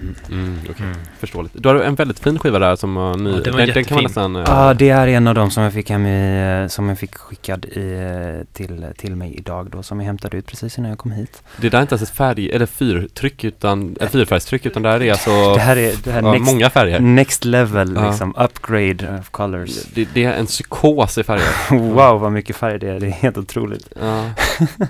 [0.00, 0.14] Mm.
[0.30, 0.86] Mm, okej.
[0.86, 0.96] Mm.
[1.18, 1.54] Förståeligt.
[1.58, 3.30] Du har en väldigt fin skiva där som var ny.
[3.30, 4.36] Ja, den var den, den kan man nästan...
[4.36, 6.98] eh, Ja, det är en av dem som jag fick hem i, eh, som jag
[6.98, 7.92] fick skickad i,
[8.38, 11.42] eh, till, till mig idag då, som jag hämtade ut precis innan jag kom hit.
[11.56, 15.10] Det där är inte ens ett färg, eller fyrtryck utan, eller fyrfärgstryck utan där är
[15.12, 17.00] alltså Det här är, det här ja, next, många färger.
[17.00, 18.08] next level, Ja.
[18.08, 19.84] liksom, upgrade of colors.
[19.94, 21.44] Det, det är en psykos i färger.
[21.94, 23.88] Wow, vad mycket färg det är, det är helt otroligt.
[24.00, 24.30] Ja.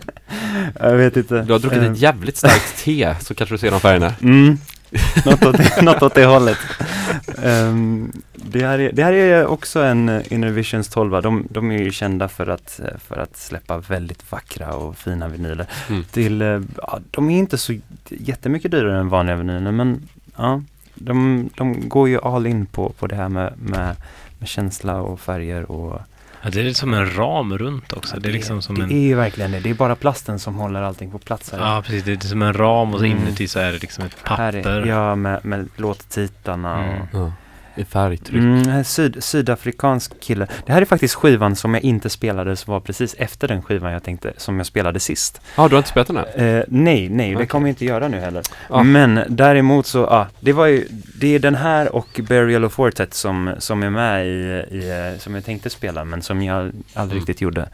[0.81, 1.43] Jag vet inte.
[1.43, 4.13] Du har druckit Eh, ett jävligt starkt te så kanske du ser de färgerna.
[4.23, 4.59] Mm,
[5.25, 6.59] något, åt det, något åt det hållet.
[7.43, 11.23] Ehm, det, här är, det här är också en eh, Inner Visions 12.
[11.23, 15.29] De, de är ju kända för att, eh, för att släppa väldigt vackra och fina
[15.29, 15.67] vinyler.
[15.89, 16.05] Mm.
[16.05, 17.75] Till, eh, ja, de är inte så
[18.09, 20.63] jättemycket dyrare än vanliga vinyler men ja,
[20.95, 23.97] de, de går ju all in på, på det här med, med,
[24.39, 26.01] med känsla och färger och
[26.45, 28.17] Ja, det är som en ram runt också.
[28.21, 28.91] Det är liksom som det en...
[28.93, 29.61] är ju verkligen det.
[29.61, 31.59] Det är bara plasten som håller allting på plats här.
[31.59, 32.03] Ja, precis.
[32.05, 33.19] Det är som en ram och så Mm.
[33.19, 34.67] inuti så är det liksom ett papper.
[34.67, 37.01] är, ja, med, med låttitlarna Mm.
[37.03, 37.33] och Ja.
[37.77, 38.43] I färgtryck.
[38.43, 40.47] Mm, syd, sydafrikansk kille.
[40.67, 43.93] Det här är faktiskt skivan som jag inte spelade som var precis efter den skivan
[43.93, 45.41] jag tänkte, som jag spelade sist.
[45.57, 46.57] Ja, du har inte spelat den här?
[46.59, 47.47] Eh, nej, nej, det Okej.
[47.47, 48.43] kommer jag inte göra nu heller.
[48.71, 48.83] Ja.
[48.83, 50.89] Men däremot så, ja, det var ju,
[51.21, 54.31] det är den här och Burial of Fortet som, som är med i,
[54.77, 57.11] i, eh, som jag tänkte spela men som jag aldrig Mm.
[57.17, 57.69] riktigt gjorde.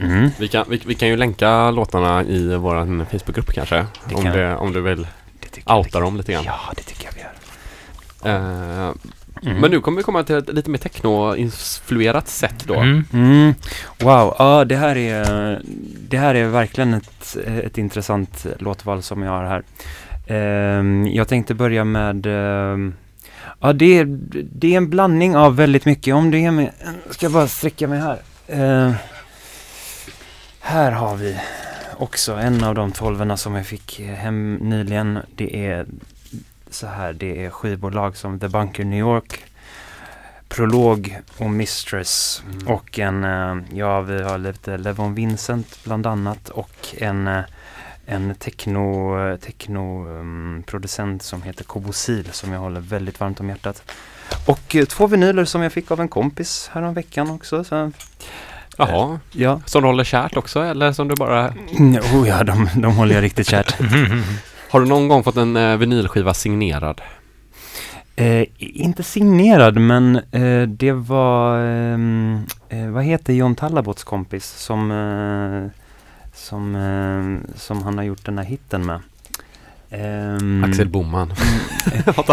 [0.00, 0.30] Mm.
[0.38, 3.86] Vi kan, vi, vi kan ju länka låtarna i vår Facebookgrupp kanske.
[4.08, 5.06] Det Om, kan- det, om du vill
[5.40, 6.42] Det outa dem lite grann.
[6.46, 7.30] Ja, det tycker jag vi gör.
[8.24, 8.90] Eh,
[9.42, 9.60] Mm.
[9.60, 12.74] Men nu kommer vi komma till ett lite mer techno-influerat sätt då.
[12.74, 13.04] Mm.
[13.12, 13.54] Mm.
[14.00, 15.60] Wow, ja det här är,
[16.08, 19.62] det här är verkligen ett, ett intressant låtval som jag har här.
[20.26, 22.94] Ehm, jag tänkte börja med, ehm,
[23.60, 24.04] ja det är,
[24.52, 26.14] det är en blandning av väldigt mycket.
[26.14, 26.70] Om det är med,
[27.10, 28.18] ska jag bara sträcka mig här.
[28.48, 28.92] Ehm,
[30.60, 31.36] här har vi
[31.98, 35.18] också en av de tolvorna som jag fick hem nyligen.
[35.36, 35.86] Det är
[36.74, 39.44] så här, det är skivbolag som The Bunker New York,
[40.48, 42.42] Prolog och Mistress.
[42.52, 42.68] Mm.
[42.68, 47.42] Och en, eh, ja vi har lite Levon Vincent bland annat och en, eh,
[48.06, 53.48] en techno, eh, techno um, producent som heter Kobosil som jag håller väldigt varmt om
[53.48, 53.92] hjärtat.
[54.46, 57.64] Och eh, två vinyler som jag fick av en kompis häromveckan också.
[57.64, 57.92] Så,
[58.78, 59.60] Jaha, ja.
[59.66, 61.48] som du håller kärt också eller som du bara...
[61.48, 63.76] Mm, Oh ja, de, de håller jag riktigt kärt.
[64.74, 67.00] Har du någon gång fått en eh, vinylskiva signerad?
[68.16, 74.90] Eh, inte signerad men eh, det var, ehm, eh, vad heter John Tallabots kompis som,
[74.90, 75.70] eh,
[76.34, 79.00] som, eh, som han har gjort den här hitten med?
[79.90, 81.32] Ehm, Axel Boman.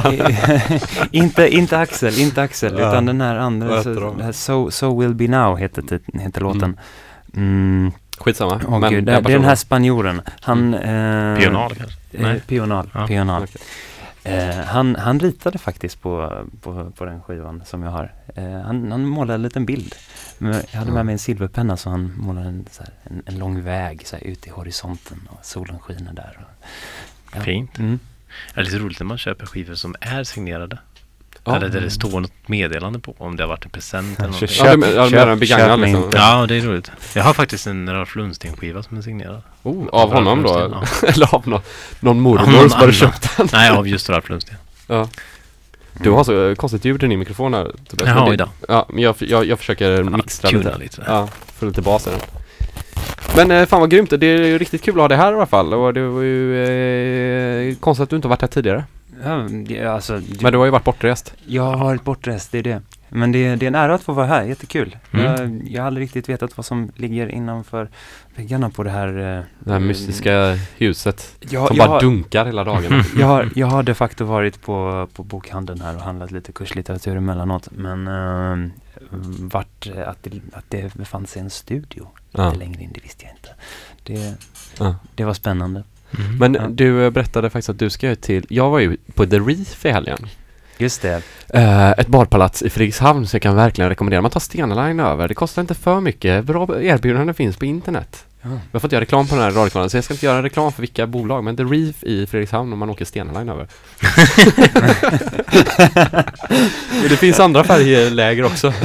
[0.05, 0.81] eh,
[1.11, 5.57] inte, inte Axel, inte Axel, utan den här andra, så, so, so Will Be Now
[5.57, 6.79] heter, heter låten.
[7.35, 7.91] Mm.
[8.21, 8.61] Skitsamma.
[8.67, 10.21] Åh gud, det, det är den här spanjoren.
[10.41, 10.73] Han...
[10.73, 11.97] Eh, Pional kanske?
[12.11, 12.41] Eh, Nej.
[12.47, 12.89] Pional.
[12.93, 13.07] Ja.
[13.07, 13.43] Pional.
[13.43, 13.61] Okej.
[14.23, 18.13] Eh, han, han ritade faktiskt på, på, på den skivan som jag har.
[18.35, 19.95] Eh, han, han målade en liten bild.
[20.37, 23.39] Men Jag hade med mig en silverpenna så han målade en, så här, en, en
[23.39, 26.39] lång väg så här, ut i horisonten och solen skiner där.
[26.39, 26.65] Och,
[27.35, 27.41] ja.
[27.41, 27.79] Fint.
[27.79, 27.99] Mm.
[28.53, 30.77] Det är lite roligt när man köper skivor som är signerade.
[31.43, 31.55] Ja.
[31.55, 33.15] Eller där det står något meddelande på.
[33.17, 34.57] Om det har varit en present eller någonting.
[34.65, 36.03] Ja, du, ja, du menar en begagnad köp liksom?
[36.03, 36.17] inte.
[36.17, 36.91] Ja, det är roligt.
[37.15, 39.41] Jag har faktiskt en Ralf Lundsten-skiva som är signerad.
[39.63, 40.49] Oh, av honom då?
[40.53, 41.61] Ralf Lundsten, Eller av någon,
[41.99, 42.93] någon Ja, mormor som hade annan.
[42.93, 43.47] köpt den?
[43.53, 44.55] Nej, av just Ralf Lundsten.
[44.87, 45.09] Ja.
[45.93, 47.71] Du har så konstigt ljud i din mikrofon här.
[47.89, 48.09] Tobias.
[48.09, 48.49] Jaha, oj då.
[48.67, 50.77] Ja, men jag, jag, jag försöker mixtra tuna lite.
[50.79, 51.03] lite.
[51.07, 51.27] Ja,
[51.59, 52.19] få lite bas i den.
[53.35, 54.09] Men eh, fan vad grymt.
[54.09, 55.73] Det är ju riktigt kul att ha det här i alla fall.
[55.73, 56.63] Och det var ju
[57.69, 58.83] eh, konstigt att du inte varit här tidigare.
[59.23, 61.33] Ja, det, alltså, det, Men du har ju varit bortrest.
[61.45, 62.81] Jag har varit bortrest, det är det.
[63.09, 64.97] Men det, det är en ära att få vara här, jättekul.
[65.11, 65.25] Mm.
[65.25, 67.89] Jag, jag har aldrig riktigt vetat vad som ligger innanför
[68.35, 69.07] väggarna på det här.
[69.07, 73.03] eh, Det här mystiska huset Jag, som jag, bara har, dunkar hela dagarna.
[73.19, 77.15] jag, har, jag har de facto varit på, på bokhandeln här och handlat lite kurslitteratur
[77.17, 77.67] emellanåt.
[77.71, 78.71] Men eh,
[79.39, 82.45] vart, eh, att, det, att det befann sig en studio Ja.
[82.45, 83.49] lite längre in, det visste jag inte.
[84.03, 84.35] Det,
[84.79, 84.95] Ja.
[85.15, 85.83] det var spännande.
[86.19, 86.37] Mm.
[86.37, 86.67] Men Ja.
[86.69, 89.89] du berättade faktiskt att du ska ju till, jag var ju på The Reef i
[89.89, 90.27] helgen.
[90.77, 91.21] Just det.
[91.53, 94.21] Eh, ett badpalats i Fredrikshamn så jag kan verkligen rekommendera.
[94.21, 95.27] Man tar Stena Line över.
[95.27, 96.45] Det kostar inte för mycket.
[96.45, 98.25] Bra erbjudanden finns på internet.
[98.71, 100.71] Jag får inte göra reklam på den här radiokanalen, så jag ska inte göra reklam
[100.71, 103.67] för vilka bolag, men The Reef i Fredrikshamn om man åker Stena Line över.
[107.09, 108.73] Det finns andra färjeläger också.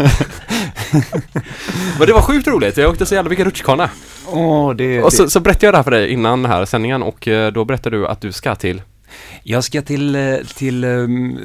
[1.98, 3.90] men det var sjukt roligt, jag åkte så jävla mycket rutschkana.
[4.32, 7.02] Åh, det, Och så, så berättade jag det här för dig innan den här sändningen
[7.02, 8.82] och eh, då berättade du att du ska till
[9.42, 11.38] Jag ska till, eh, till um,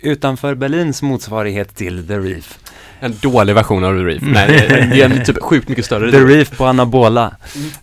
[0.00, 2.58] utanför Berlins motsvarighet till The Reef.
[3.00, 4.22] en dålig version av The Reef.
[4.22, 6.10] Nej, det är, det är en typ sjukt mycket större.
[6.10, 7.36] The Reef på anabola.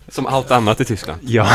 [0.08, 1.20] Som allt annat i Tyskland.
[1.22, 1.48] Ja,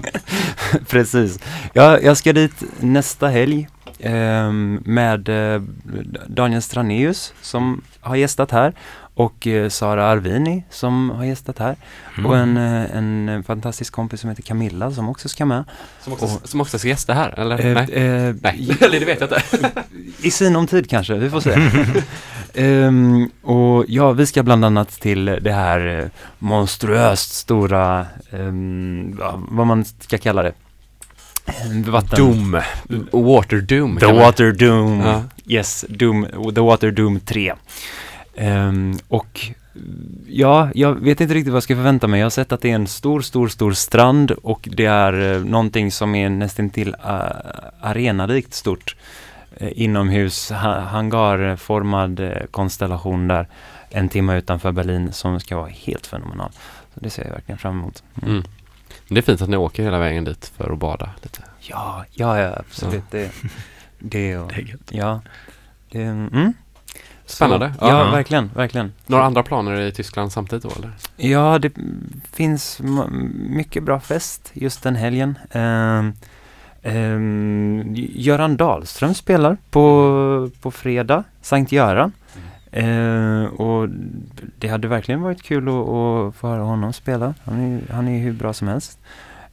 [0.88, 1.38] precis.
[1.72, 3.68] Jag, jag ska dit nästa helg
[4.00, 5.62] ehm, med eh,
[6.26, 8.74] Daniel Straneus som har gästat här
[9.18, 11.76] och eh, Sara Arvini som har gästat här
[12.26, 15.64] och en, eh, en fantastisk kompis som heter Camilla som också ska med.
[16.00, 17.66] Som också, Och- som också ska gästa här, eller?
[17.66, 17.92] Eh, Nej.
[17.92, 19.42] eh, Nej, eller det vet jag inte.
[20.22, 21.54] I sinom tid kanske, vi får se.
[22.54, 26.04] Ehm, och ja, vi ska bland annat till det här eh,
[26.38, 30.52] monstruöst stora, ehm, ja, vad man ska kalla det.
[31.46, 32.18] Eh, Vatten.
[32.18, 32.60] Doom.
[33.12, 33.96] Water Doom.
[33.98, 35.00] The Water Doom.
[35.00, 35.22] Ja.
[35.46, 37.54] Yes, Doom, The Water Doom 3.
[38.36, 39.40] Ehm, och
[40.26, 42.20] ja, jag vet inte riktigt vad jag ska förvänta mig.
[42.20, 45.44] Jag har sett att det är en stor, stor, stor strand och det är eh,
[45.44, 47.20] någonting som är nästan till uh,
[47.80, 48.96] arenalikt stort.
[49.56, 53.48] Eh, inomhus, ha, hangarformad eh, konstellation där
[53.90, 56.50] en timme utanför Berlin som ska vara helt fenomenal.
[56.94, 58.02] Så det ser jag verkligen fram emot.
[58.22, 58.30] Mm.
[58.30, 58.44] Mm.
[59.08, 61.40] Det är fint att ni åker hela vägen dit för att bada lite.
[61.60, 63.04] Ja, ja, ja, absolut.
[63.10, 63.30] Det,
[63.98, 64.90] det, och, Det är gött.
[64.90, 65.20] ja.
[65.90, 66.52] Det, mm.
[67.26, 67.72] Spännande.
[67.78, 68.10] Så, ja, Ja.
[68.10, 68.92] verkligen, verkligen.
[69.06, 70.90] Några andra planer i Tyskland samtidigt då eller?
[71.16, 71.72] Ja, det
[72.32, 72.80] finns
[73.50, 75.38] mycket bra fest just den helgen.
[75.52, 76.14] Um,
[77.94, 82.12] Göran Dahlström spelar på, på fredag, Sankt Göran.
[82.72, 83.88] Eh, och
[84.58, 87.34] det hade verkligen varit kul att, att få höra honom spela.
[87.44, 88.98] Han är, han är hur bra som helst.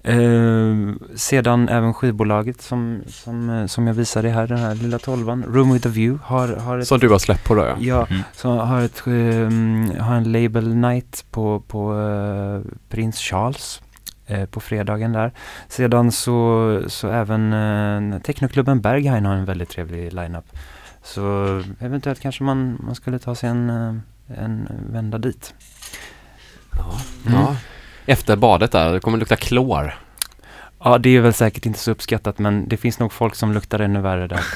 [0.06, 0.76] Eh,
[1.16, 5.74] sedan även skivbolaget som, som, eh, som jag visade här, den här lilla tolvan, Room
[5.74, 7.76] with a View, har, har ett Som du har släppt på då ja.
[7.80, 8.22] Ja, Mm.
[8.34, 13.82] så har, ett, um, har en label night på, på eh, Prins Charles
[14.28, 15.32] eh, på fredagen där.
[15.68, 20.46] Sedan så, så även uh, Technoklubben Berghain har en väldigt trevlig lineup.
[21.04, 21.22] Så
[21.80, 25.54] eventuellt kanske man, man skulle ta sig en, eh, en vända dit.
[26.78, 27.00] Ja.
[27.28, 27.40] Mm.
[27.40, 27.56] ja.
[28.06, 30.00] Efter badet där, det kommer lukta klor.
[30.84, 33.80] Ja, det är väl säkert inte så uppskattat men det finns nog folk som luktar
[33.80, 34.42] ännu värre där.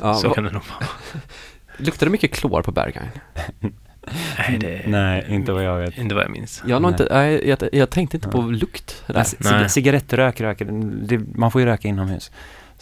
[0.00, 0.88] Ja, Så kan det nog vara.
[1.76, 3.08] Luktar det mycket klor på Berghain?
[4.38, 5.98] Nej, det Nej, inte vad jag vet.
[5.98, 6.62] inte vad jag minns.
[6.66, 6.90] Jag, har Nej.
[6.90, 8.32] inte, nej, jag, jag tänkte inte Ja.
[8.32, 9.26] på lukt där.
[9.38, 10.64] Nej, cigarettrök röker,
[11.06, 12.30] det, man får ju röka inomhus.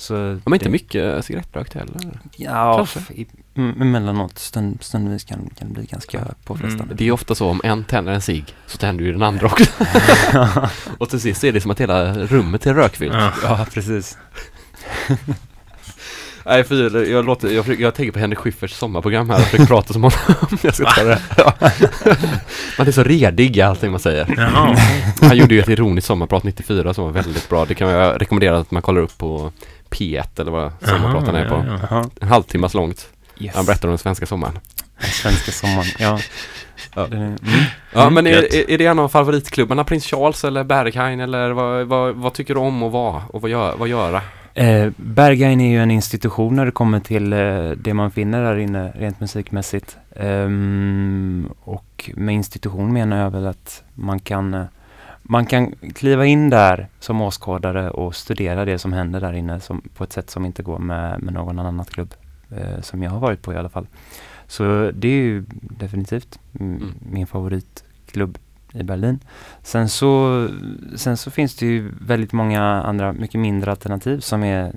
[0.00, 2.20] Så De har inte det- mycket cigarettrök heller.
[2.36, 2.98] Ja, Kanske.
[2.98, 6.94] f- i, mm, emellanåt stund, stundvis kan, kan det bli ganska påfrestande.
[6.94, 9.64] Det är ofta så om en tänder en cigg så tänder ju den andra också.
[10.98, 13.14] och till sist är det som att hela rummet är rökfyllt.
[13.14, 13.32] Ja.
[13.42, 14.18] ja, precis.
[16.44, 19.66] Nej, för jag, låter, jag, försöker, jag tänker på Henrik Schyfferts sommarprogram här och försöker
[19.74, 20.18] prata som honom.
[20.62, 21.20] jag ska ta det.
[21.36, 21.52] Ja.
[22.78, 24.34] Man är så redig i allting man säger.
[24.36, 24.76] Jaha.
[25.20, 27.64] Han gjorde ju ett ironiskt sommarprat 94 som var väldigt bra.
[27.64, 29.52] Det kan jag rekommendera att man kollar upp på
[29.90, 31.64] P1 eller vad sommarpraten är på.
[31.90, 32.04] ja.
[32.20, 33.08] En halvtimmas långt.
[33.38, 33.54] Yes.
[33.56, 34.58] Han berättar om den svenska sommaren.
[35.00, 36.18] Svenska sommaren, ja.
[36.94, 37.06] Ja.
[37.06, 37.36] Det- Mm.
[37.94, 39.84] Ja, men är, är, är det en av favoritklubbarna?
[39.84, 43.50] Prins Charles eller Berghain eller vad, vad, vad tycker du om att vara och vad,
[43.50, 44.22] gör, vad göra?
[44.54, 48.58] Eh, Berghain är ju en institution när det kommer till eh, det man finner där
[48.58, 49.96] inne rent musikmässigt.
[50.16, 54.64] Ehm, och med institution menar jag väl att man kan, eh,
[55.30, 59.80] man kan kliva in där som åskådare och studera det som händer där inne som,
[59.96, 62.14] på ett sätt som inte går med, med någon annan nattklubb.
[62.56, 63.86] Eh, som jag har varit på i alla fall.
[64.46, 68.38] Så det är ju definitivt mm, min favoritklubb
[68.72, 69.18] i Berlin.
[69.62, 70.48] Sen så,
[70.96, 74.72] sen så finns det ju väldigt många andra, mycket mindre alternativ som är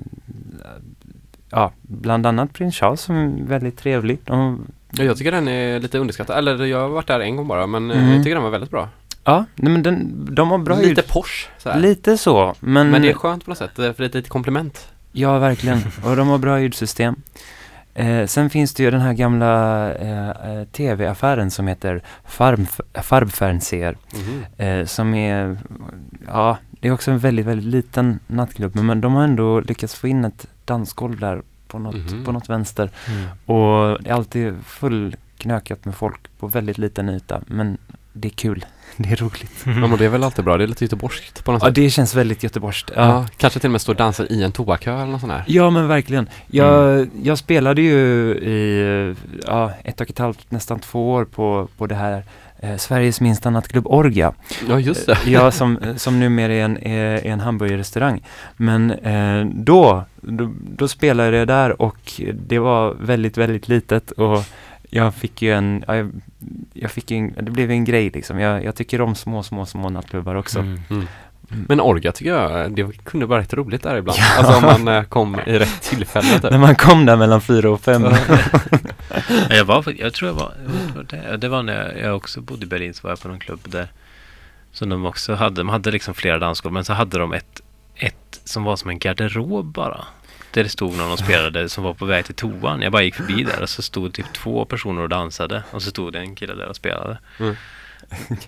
[1.50, 4.18] Ja, bland annat Prins Charles som är väldigt trevlig.
[4.24, 6.38] De, Ja, Jag tycker den är lite underskattad.
[6.38, 8.10] Eller jag har varit där en gång bara men eh, Mm.
[8.14, 8.88] jag tycker den var väldigt bra.
[9.24, 11.08] Ja, nej men den, de har bra lite ljud.
[11.08, 11.80] Porsche så här.
[11.80, 14.28] Lite så, men, Men det är skönt på något sätt, för det är ett litet
[14.28, 14.88] komplement.
[15.12, 15.78] Ja, verkligen.
[16.04, 17.14] Och de har bra ljudsystem.
[17.94, 22.66] Eh, sen finns det ju den här gamla eh, eh, tv-affären som heter Farm,
[23.02, 23.96] Farbfernseher.
[24.56, 25.58] Eh, som är,
[26.26, 28.74] ja, det är också en väldigt, väldigt liten nattklubb.
[28.76, 32.24] Men, de har ändå lyckats få in ett dansgolv där på något, Mhm.
[32.24, 32.90] på något vänster.
[33.08, 33.24] Mm.
[33.58, 37.40] Och det är alltid fullknökat med folk på väldigt liten yta.
[37.46, 37.78] Men
[38.12, 38.64] det är kul.
[39.02, 39.62] Det är roligt.
[39.64, 41.74] Ja men det är väl alltid bra, det är lite göteborgskt på något Ja, sätt.
[41.74, 42.90] det känns väldigt göteborgskt.
[42.96, 43.02] Ja.
[43.06, 43.26] Ja.
[43.36, 45.44] kanske till och med stå och dansa i en toakö eller något sånt där.
[45.46, 46.28] Ja men verkligen.
[46.46, 47.98] Jag, jag spelade ju
[48.34, 49.14] i
[49.46, 52.24] ja, ett och ett halvt, nästan två år på, på det här
[52.60, 54.32] eh, Sveriges minsta nattklubb Orgia.
[54.68, 55.18] Ja, just det.
[55.26, 58.22] Ja, som, som numera är en, är, är en hamburgerrestaurang.
[58.56, 64.44] Men eh, då, då, då spelade jag där och det var väldigt, väldigt litet och
[64.90, 66.10] jag fick ju en, ja, jag,
[66.84, 68.38] jag fick ju en, det blev en grej liksom.
[68.38, 70.58] Jag, jag tycker om små, små, små nattklubbar också.
[70.58, 70.80] Mm.
[70.90, 71.06] Mm.
[71.68, 74.18] Men Orga tycker jag, det kunde vara rätt roligt där ibland.
[74.38, 76.50] Alltså om man eh, kom i rätt tillfälle typ.
[76.50, 78.04] När man kom där mellan fyra och fem.
[78.04, 78.38] Ja,
[79.56, 80.54] Jag, var, jag tror jag var,
[81.28, 83.60] jag det var när jag också bodde i Berlin så var jag på någon klubb
[83.64, 83.88] där.
[84.72, 87.60] Som de också hade, de hade liksom flera dansgolv men så hade de ett,
[87.94, 90.04] ett som var som en garderob bara.
[90.54, 92.82] Där det stod någon och spelade som var på väg till toan.
[92.82, 95.62] Jag bara gick förbi där och så stod typ två personer och dansade.
[95.70, 97.18] Och så stod det en kille där och spelade.
[97.40, 97.56] Mm.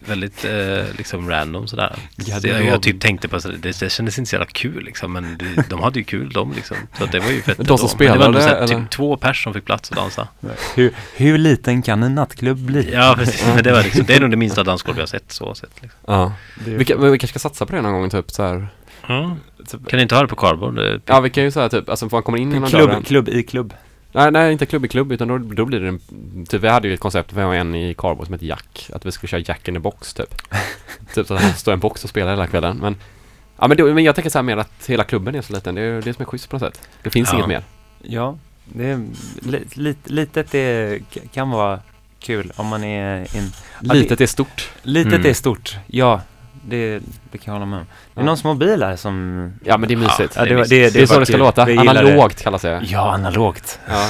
[0.07, 1.97] Väldigt eh, liksom random sådär.
[2.41, 5.13] Så jag, jag typ tänkte på så det, det kändes inte så jävla kul liksom.
[5.13, 6.77] Men det, de hade ju kul de liksom.
[6.99, 7.59] Så att det var ju fett.
[7.67, 8.05] De som ändå.
[8.05, 8.85] Men det var ändå spelade, så här, eller?
[8.85, 10.29] typ två pers som fick plats att dansa.
[10.75, 12.93] hur, hur liten kan en nattklubb bli?
[12.93, 13.47] Ja, precis.
[13.55, 15.83] Men det, var liksom, det är nog det minsta dansgolv jag har sett så sett.
[15.83, 16.01] Liksom.
[16.07, 16.33] Ja.
[16.65, 18.69] Vi, vi kanske ska satsa på det någon gång typ så här.
[19.09, 19.37] Ja.
[19.89, 20.75] Kan ni inte ha det på cardboard?
[20.77, 22.89] Det- Ja vi kan ju säga typ, alltså man kommer in genom dörren.
[23.03, 23.75] Klubb, klubb i klubb.
[24.13, 26.01] Nej, nej inte klubb i klubb utan då, då blir det en,
[26.49, 28.91] typ vi hade ju ett koncept, vi har en i Carbo som heter Jack.
[28.93, 30.35] Att vi skulle köra Jack in the box typ.
[31.15, 32.77] typ så att han står i en box och spelar hela kvällen.
[32.77, 32.97] Men,
[33.59, 35.75] ja men, då, men jag tänker så här mer att hela klubben är så liten.
[35.75, 36.89] Det är det som är schysst på något sätt.
[37.03, 37.35] Det finns Ja.
[37.37, 37.63] inget mer.
[38.03, 39.07] Ja, det är,
[39.43, 41.01] li, li, litet är,
[41.33, 41.81] kan vara
[42.21, 44.71] kul om man är in, Ja, det- Litet är stort.
[44.83, 45.27] Litet Mm.
[45.27, 46.21] är stort, ja.
[46.69, 47.85] Det, det kan jag hålla med om.
[48.15, 48.27] Det är Ja.
[48.27, 49.53] någon små bil här som...
[49.65, 50.33] Ja men det är mysigt.
[50.37, 51.63] Ja, det, det det, det är så det ska låta.
[51.63, 52.83] Analogt kallas det.
[52.85, 53.79] Ja, analogt.
[53.89, 54.09] Ja.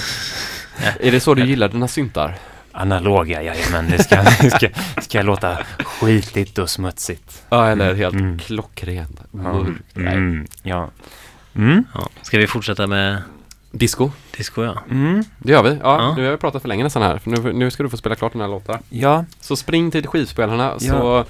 [1.00, 2.34] är det så du gillar dina syntar?
[2.72, 3.90] Analoga, jajamän.
[3.90, 4.24] Det ska,
[4.56, 4.68] ska,
[5.02, 7.42] ska låta skitigt och smutsigt.
[7.48, 8.38] Ja eller helt Mm.
[8.38, 9.20] klockrent.
[9.32, 9.38] Ja.
[9.38, 9.70] Mörkt.
[9.94, 10.14] Nej.
[10.14, 10.90] Mm, ja.
[11.56, 11.84] Mm.
[11.94, 12.08] Ja.
[12.22, 13.22] Ska vi fortsätta med
[13.70, 14.10] Disco.
[14.36, 14.82] disco ja?
[14.90, 15.24] Mm.
[15.38, 15.70] Det gör vi.
[15.70, 16.14] Ja, Ja.
[16.16, 17.18] nu har vi pratat för länge nästan här.
[17.18, 18.78] För nu, nu ska du få spela klart den här låten.
[18.88, 20.92] Ja, Så spring till skivspelarna Ja.
[20.92, 21.24] så,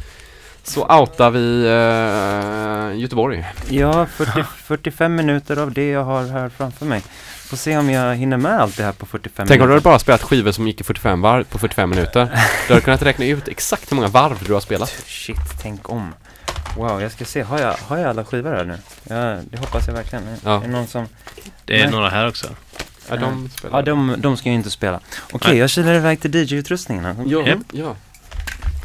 [0.66, 3.44] så outar vi eh, Göteborg.
[3.68, 7.02] ja 40, 45 minuter av det jag har här framför mig.
[7.36, 9.68] Får se om jag hinner med allt det här på 45 Tänk om du hade
[9.68, 9.90] minuter.
[9.90, 12.28] bara spelat skivor som gick i 45 varv på 45 minuter.
[12.66, 14.88] Du hade kunnat räkna ut exakt hur många varv du har spelat.
[15.06, 16.14] Shit, tänk om.
[16.76, 17.42] Wow, jag ska se.
[17.42, 18.78] Har jag, har jag alla skivor här nu?
[19.08, 20.24] Ja, det hoppas jag verkligen.
[20.44, 20.56] Ja.
[20.56, 21.06] Är det någon som...
[21.64, 21.90] Det är Nej.
[21.90, 22.46] några här också.
[23.08, 23.78] Ja, de spelar.
[23.78, 25.00] Ja, de, de ska jag inte spela.
[25.32, 25.58] Okej, Nej.
[25.58, 27.24] jag kilar iväg till DJ-utrustningen.
[27.26, 27.96] Ja, ja.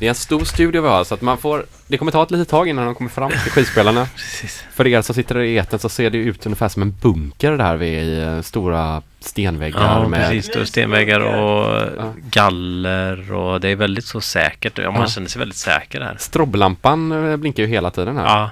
[0.02, 2.32] Det är en stor studio vi har så att man får Det kommer ta ett
[2.32, 4.06] litet tag innan de kommer fram till skivspelarna.
[4.74, 7.76] För er som sitter i eten så ser det ut ungefär som en bunker där
[7.76, 10.56] vid eh, stora stenväggar Ja, med precis.
[10.56, 12.14] Är stenväggar och Ja.
[12.30, 14.78] galler och det är väldigt så säkert.
[14.78, 15.08] Ja, man Ja.
[15.08, 16.16] känner sig väldigt säker här.
[16.20, 18.26] Stroblampan eh, blinkar ju hela tiden här.
[18.26, 18.50] Ja,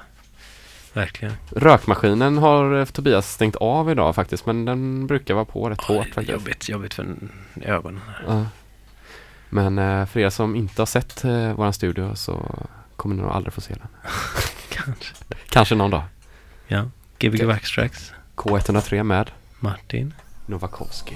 [0.93, 1.33] verkligen.
[1.55, 6.05] Rökmaskinen har eh, Tobias stängt av idag faktiskt men den brukar vara på rätt hårt
[6.05, 6.29] Oj, faktiskt.
[6.31, 7.05] jobbigt, jobbigt för
[7.61, 8.01] ögonen.
[8.07, 8.23] Här.
[8.35, 8.45] Ja.
[9.49, 12.65] Men eh, för er som inte har sett eh, våran studio så
[12.95, 13.87] kommer ni nog aldrig få se den.
[14.69, 15.15] Kanske.
[15.49, 16.03] Kanske någon dag.
[16.67, 16.89] Ja.
[17.19, 18.13] Gbg Waxtracks.
[18.35, 20.13] K103 med Martin.
[20.45, 21.15] Novakovsky.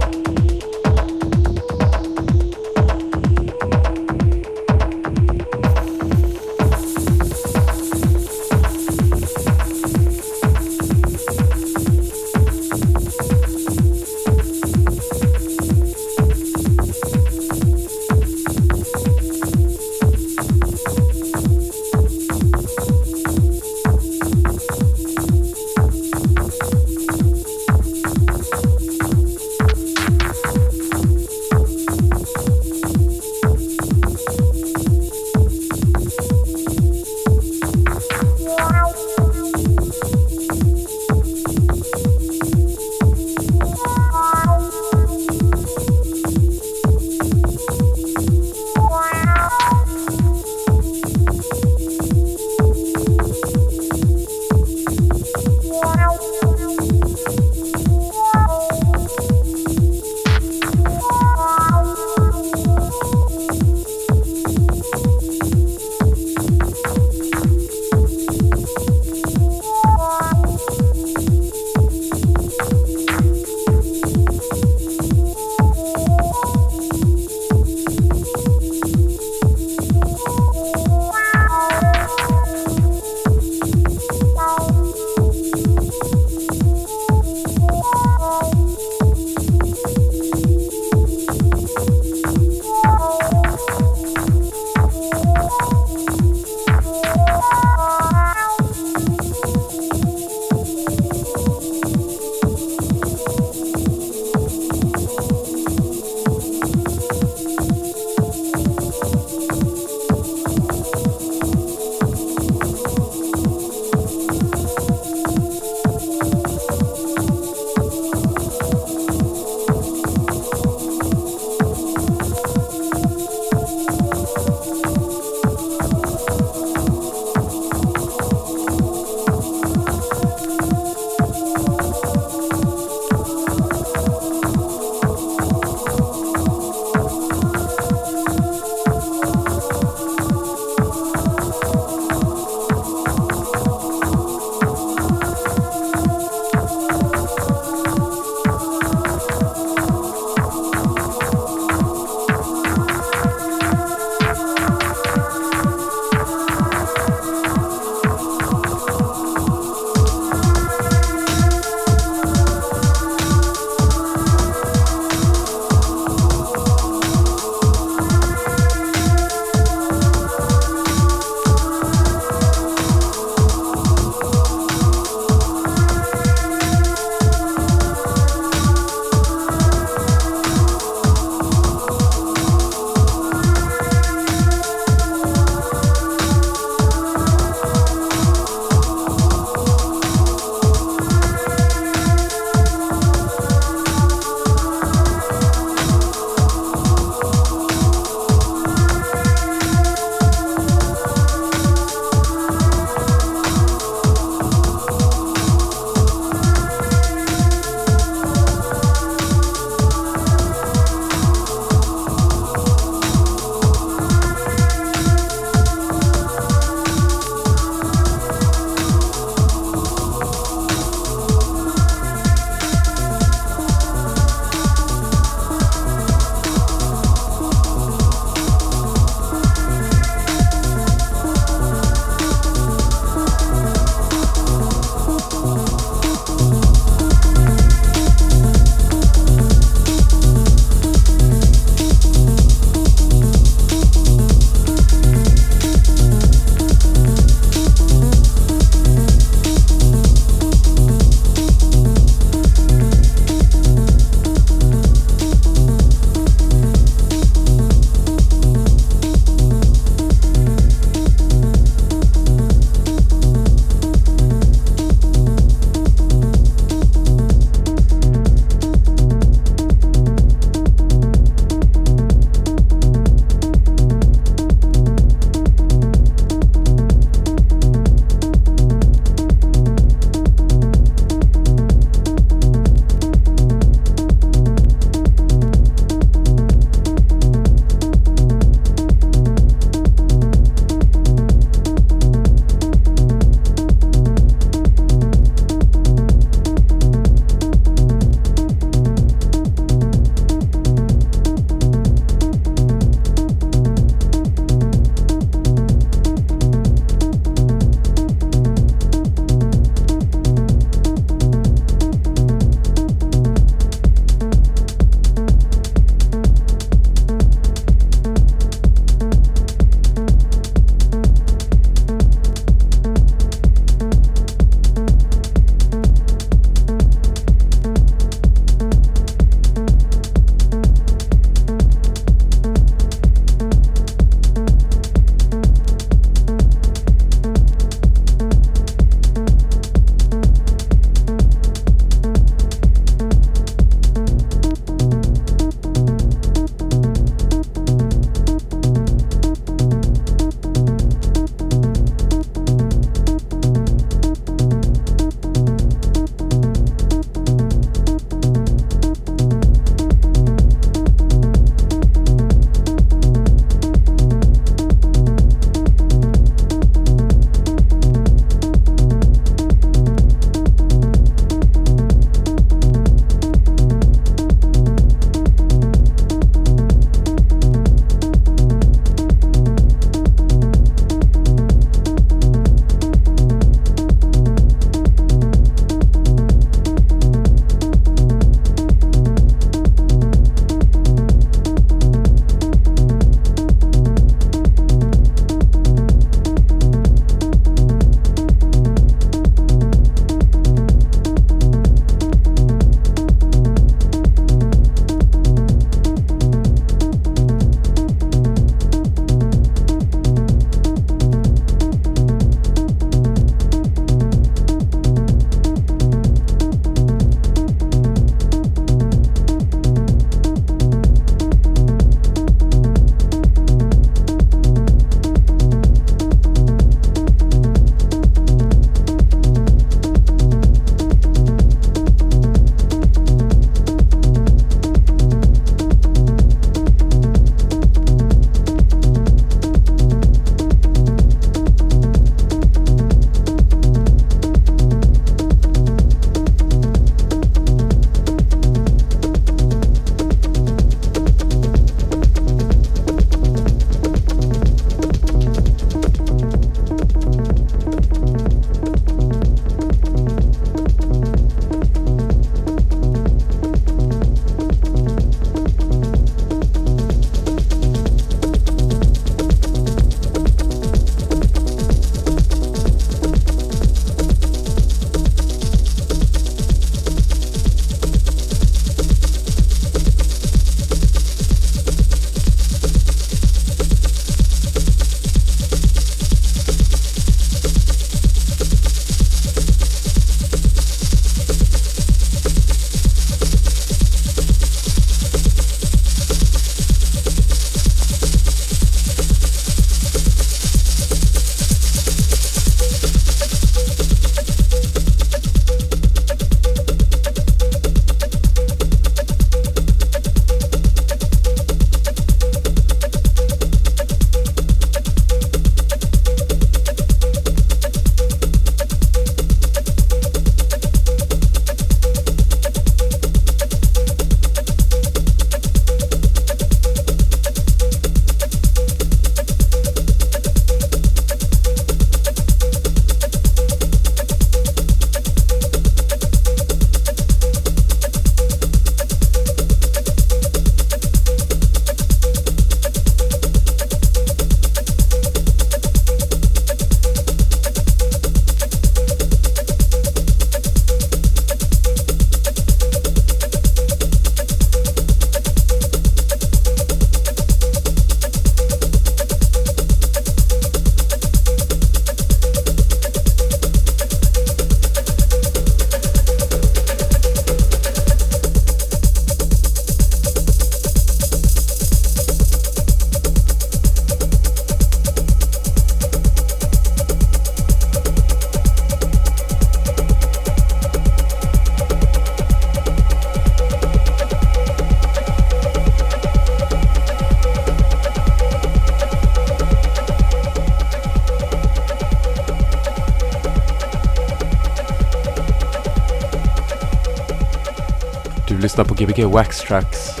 [598.82, 600.00] Gbg Wax Tracks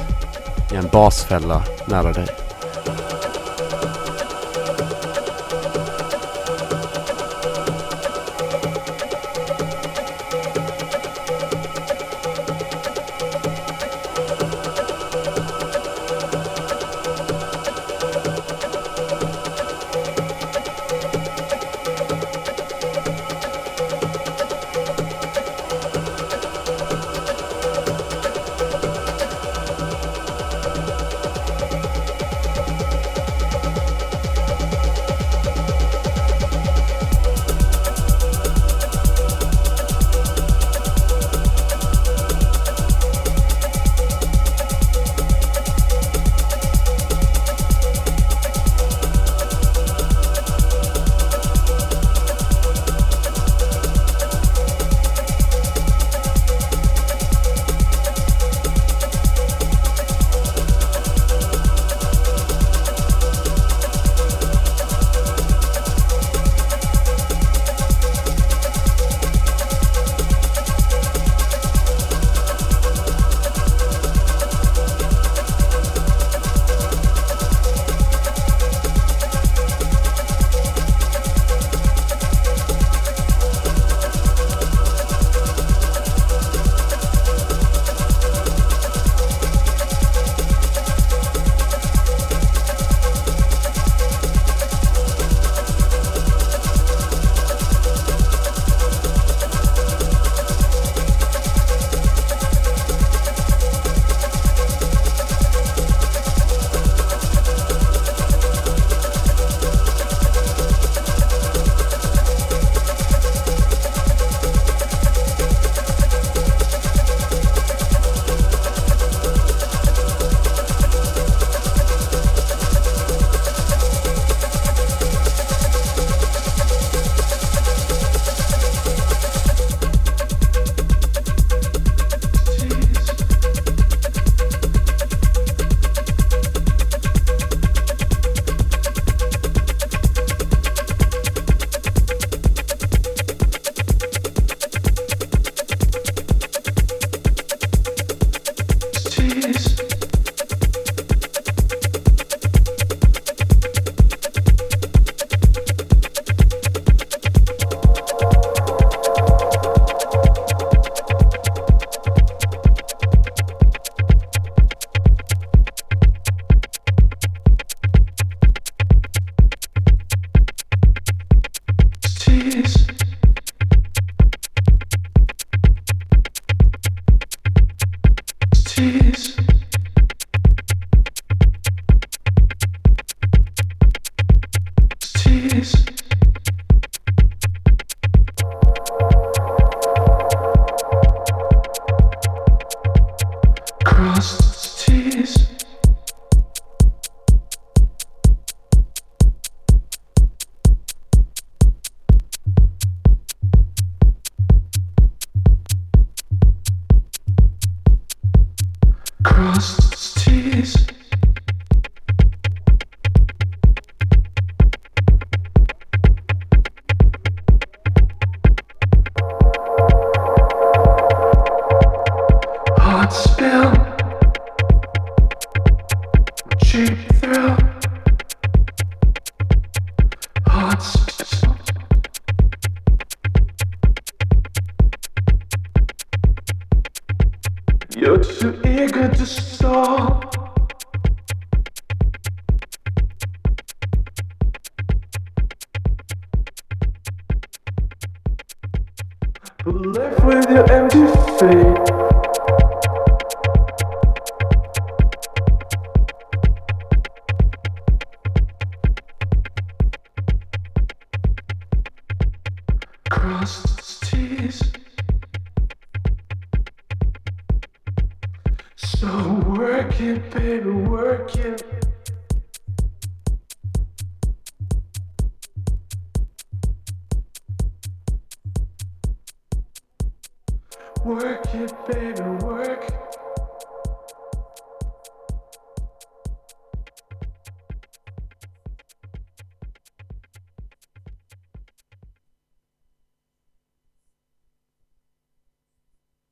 [0.72, 2.41] i en basfälla nära dig.